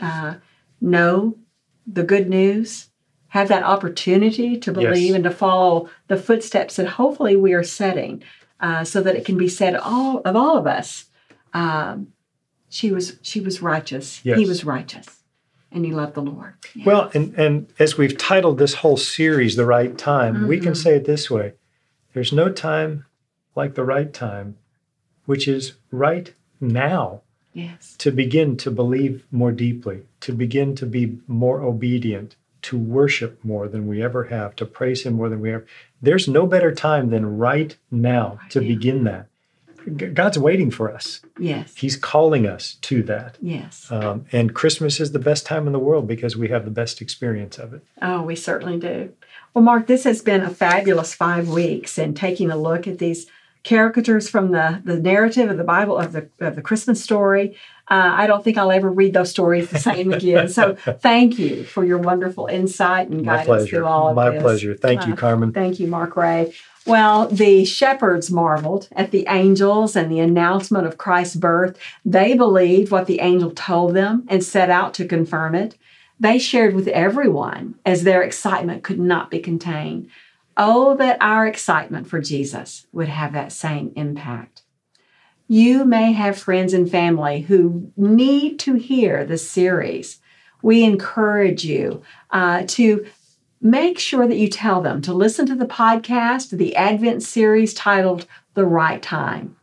uh, 0.00 0.34
know 0.80 1.36
the 1.86 2.04
good 2.04 2.28
news, 2.28 2.90
have 3.28 3.48
that 3.48 3.64
opportunity 3.64 4.56
to 4.56 4.72
believe 4.72 5.08
yes. 5.08 5.14
and 5.14 5.24
to 5.24 5.30
follow 5.30 5.88
the 6.06 6.16
footsteps 6.16 6.76
that 6.76 6.86
hopefully 6.86 7.34
we 7.34 7.52
are 7.52 7.64
setting, 7.64 8.22
uh, 8.60 8.84
so 8.84 9.00
that 9.02 9.16
it 9.16 9.24
can 9.24 9.36
be 9.36 9.48
said 9.48 9.74
all 9.74 10.20
of 10.24 10.36
all 10.36 10.56
of 10.56 10.68
us. 10.68 11.06
Um, 11.52 12.12
she 12.74 12.90
was 12.90 13.18
she 13.22 13.40
was 13.40 13.62
righteous. 13.62 14.20
Yes. 14.24 14.36
He 14.36 14.46
was 14.46 14.64
righteous. 14.64 15.22
And 15.70 15.84
he 15.84 15.92
loved 15.92 16.14
the 16.14 16.22
Lord. 16.22 16.54
Yeah. 16.74 16.84
Well, 16.86 17.10
and, 17.14 17.34
and 17.34 17.72
as 17.80 17.98
we've 17.98 18.16
titled 18.16 18.58
this 18.58 18.74
whole 18.74 18.96
series 18.96 19.56
The 19.56 19.64
Right 19.64 19.96
Time, 19.98 20.34
mm-hmm. 20.34 20.46
we 20.46 20.58
can 20.58 20.72
mm-hmm. 20.72 20.82
say 20.82 20.94
it 20.96 21.04
this 21.04 21.28
way. 21.28 21.54
There's 22.12 22.32
no 22.32 22.48
time 22.48 23.06
like 23.56 23.74
the 23.74 23.84
right 23.84 24.12
time, 24.12 24.56
which 25.26 25.48
is 25.48 25.74
right 25.90 26.32
now. 26.60 27.22
Yes. 27.52 27.96
To 27.98 28.12
begin 28.12 28.56
to 28.58 28.70
believe 28.70 29.26
more 29.32 29.52
deeply, 29.52 30.02
to 30.20 30.32
begin 30.32 30.76
to 30.76 30.86
be 30.86 31.18
more 31.26 31.60
obedient, 31.60 32.36
to 32.62 32.78
worship 32.78 33.44
more 33.44 33.68
than 33.68 33.88
we 33.88 34.02
ever 34.02 34.24
have, 34.24 34.54
to 34.56 34.66
praise 34.66 35.04
Him 35.04 35.14
more 35.14 35.28
than 35.28 35.40
we 35.40 35.52
ever. 35.52 35.66
There's 36.02 36.28
no 36.28 36.46
better 36.46 36.72
time 36.72 37.10
than 37.10 37.38
right 37.38 37.76
now 37.90 38.38
right 38.40 38.50
to 38.50 38.60
now. 38.60 38.68
begin 38.68 39.04
that. 39.04 39.26
God's 40.14 40.38
waiting 40.38 40.70
for 40.70 40.92
us. 40.92 41.20
Yes. 41.38 41.74
He's 41.76 41.96
calling 41.96 42.46
us 42.46 42.74
to 42.82 43.02
that. 43.04 43.36
Yes. 43.40 43.90
Um, 43.90 44.26
and 44.32 44.54
Christmas 44.54 45.00
is 45.00 45.12
the 45.12 45.18
best 45.18 45.46
time 45.46 45.66
in 45.66 45.72
the 45.72 45.78
world 45.78 46.06
because 46.06 46.36
we 46.36 46.48
have 46.48 46.64
the 46.64 46.70
best 46.70 47.00
experience 47.00 47.58
of 47.58 47.74
it. 47.74 47.84
Oh, 48.00 48.22
we 48.22 48.36
certainly 48.36 48.78
do. 48.78 49.12
Well, 49.52 49.64
Mark, 49.64 49.86
this 49.86 50.04
has 50.04 50.22
been 50.22 50.42
a 50.42 50.50
fabulous 50.50 51.14
five 51.14 51.48
weeks 51.48 51.98
and 51.98 52.16
taking 52.16 52.50
a 52.50 52.56
look 52.56 52.86
at 52.86 52.98
these 52.98 53.26
caricatures 53.64 54.28
from 54.28 54.52
the, 54.52 54.82
the 54.84 55.00
narrative 55.00 55.50
of 55.50 55.56
the 55.56 55.64
Bible 55.64 55.96
of 55.98 56.12
the 56.12 56.28
of 56.40 56.54
the 56.54 56.62
Christmas 56.62 57.02
story. 57.02 57.56
Uh, 57.88 58.12
I 58.14 58.26
don't 58.26 58.42
think 58.44 58.56
I'll 58.56 58.72
ever 58.72 58.90
read 58.90 59.12
those 59.12 59.30
stories 59.30 59.70
the 59.70 59.78
same 59.78 60.12
again. 60.12 60.48
So 60.48 60.74
thank 61.00 61.38
you 61.38 61.64
for 61.64 61.84
your 61.84 61.98
wonderful 61.98 62.46
insight 62.46 63.08
and 63.08 63.24
guidance 63.24 63.68
through 63.68 63.86
all 63.86 64.08
of 64.08 64.16
My 64.16 64.30
this. 64.30 64.42
pleasure. 64.42 64.74
Thank 64.74 65.06
you, 65.06 65.14
uh, 65.14 65.16
Carmen. 65.16 65.52
Thank 65.52 65.80
you, 65.80 65.86
Mark 65.86 66.16
Ray. 66.16 66.54
Well, 66.86 67.28
the 67.28 67.64
shepherds 67.64 68.30
marveled 68.30 68.88
at 68.92 69.10
the 69.10 69.26
angels 69.28 69.96
and 69.96 70.12
the 70.12 70.20
announcement 70.20 70.86
of 70.86 70.98
Christ's 70.98 71.36
birth. 71.36 71.78
They 72.04 72.34
believed 72.34 72.90
what 72.90 73.06
the 73.06 73.20
angel 73.20 73.50
told 73.52 73.94
them 73.94 74.26
and 74.28 74.44
set 74.44 74.68
out 74.68 74.92
to 74.94 75.06
confirm 75.06 75.54
it. 75.54 75.78
They 76.20 76.38
shared 76.38 76.74
with 76.74 76.88
everyone 76.88 77.76
as 77.86 78.04
their 78.04 78.22
excitement 78.22 78.84
could 78.84 79.00
not 79.00 79.30
be 79.30 79.40
contained. 79.40 80.08
Oh, 80.56 80.94
that 80.96 81.16
our 81.20 81.46
excitement 81.46 82.06
for 82.06 82.20
Jesus 82.20 82.86
would 82.92 83.08
have 83.08 83.32
that 83.32 83.52
same 83.52 83.92
impact. 83.96 84.62
You 85.48 85.84
may 85.84 86.12
have 86.12 86.38
friends 86.38 86.72
and 86.72 86.90
family 86.90 87.42
who 87.42 87.92
need 87.96 88.58
to 88.60 88.74
hear 88.74 89.24
the 89.24 89.36
series. 89.36 90.20
We 90.62 90.84
encourage 90.84 91.64
you 91.64 92.02
uh, 92.30 92.64
to 92.68 93.06
make 93.60 93.98
sure 93.98 94.26
that 94.26 94.36
you 94.36 94.48
tell 94.48 94.80
them 94.80 95.00
to 95.02 95.12
listen 95.12 95.46
to 95.46 95.54
the 95.54 95.66
podcast, 95.66 96.50
the 96.50 96.76
Advent 96.76 97.22
series 97.22 97.74
titled 97.74 98.26
The 98.54 98.64
Right 98.66 99.02
Time. 99.02 99.56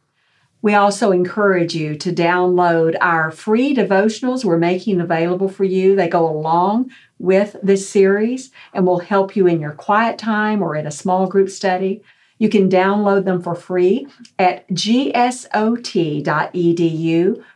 We 0.61 0.75
also 0.75 1.11
encourage 1.11 1.73
you 1.73 1.95
to 1.95 2.13
download 2.13 2.95
our 3.01 3.31
free 3.31 3.75
devotionals 3.75 4.45
we're 4.45 4.57
making 4.57 5.01
available 5.01 5.49
for 5.49 5.63
you. 5.63 5.95
They 5.95 6.07
go 6.07 6.29
along 6.29 6.91
with 7.17 7.55
this 7.63 7.89
series 7.89 8.51
and 8.73 8.85
will 8.85 8.99
help 8.99 9.35
you 9.35 9.47
in 9.47 9.59
your 9.59 9.71
quiet 9.71 10.19
time 10.19 10.61
or 10.61 10.75
in 10.75 10.85
a 10.85 10.91
small 10.91 11.25
group 11.27 11.49
study. 11.49 12.03
You 12.37 12.49
can 12.49 12.69
download 12.69 13.25
them 13.25 13.41
for 13.41 13.55
free 13.55 14.07
at 14.37 14.67
gsot.edu 14.69 15.43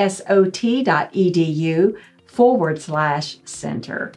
forward 2.33 2.81
slash 2.81 3.37
center. 3.45 4.11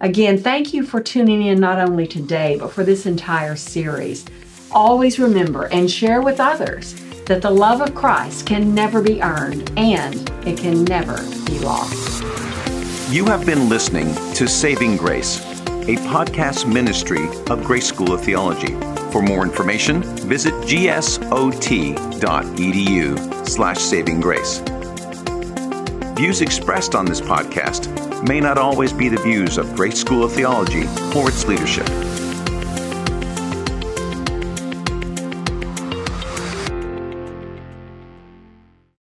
Again, 0.00 0.38
thank 0.38 0.72
you 0.72 0.84
for 0.84 1.00
tuning 1.00 1.42
in 1.42 1.58
not 1.58 1.80
only 1.80 2.06
today, 2.06 2.56
but 2.60 2.70
for 2.70 2.84
this 2.84 3.06
entire 3.06 3.56
series. 3.56 4.24
Always 4.70 5.18
remember 5.18 5.64
and 5.72 5.90
share 5.90 6.22
with 6.22 6.38
others 6.38 6.94
that 7.24 7.42
the 7.42 7.50
love 7.50 7.80
of 7.80 7.92
Christ 7.92 8.46
can 8.46 8.72
never 8.72 9.02
be 9.02 9.20
earned 9.20 9.72
and 9.76 10.30
it 10.46 10.58
can 10.58 10.84
never 10.84 11.16
be 11.46 11.58
lost. 11.58 12.22
You 13.10 13.24
have 13.24 13.44
been 13.44 13.68
listening 13.68 14.14
to 14.34 14.46
Saving 14.46 14.96
Grace, 14.96 15.40
a 15.40 15.96
podcast 16.06 16.72
ministry 16.72 17.26
of 17.50 17.64
Grace 17.64 17.88
School 17.88 18.12
of 18.12 18.20
Theology. 18.20 18.74
For 19.10 19.22
more 19.22 19.42
information, 19.42 20.04
visit 20.28 20.54
gsot.edu 20.54 21.98
slash 23.48 23.78
saving 23.78 24.20
grace. 24.20 24.62
Views 26.16 26.40
expressed 26.40 26.94
on 26.94 27.04
this 27.04 27.20
podcast 27.20 27.92
may 28.26 28.40
not 28.40 28.56
always 28.56 28.90
be 28.90 29.10
the 29.10 29.18
views 29.18 29.58
of 29.58 29.74
Grace 29.76 30.00
School 30.00 30.24
of 30.24 30.32
Theology 30.32 30.86
or 31.14 31.28
its 31.28 31.46
leadership. 31.46 31.86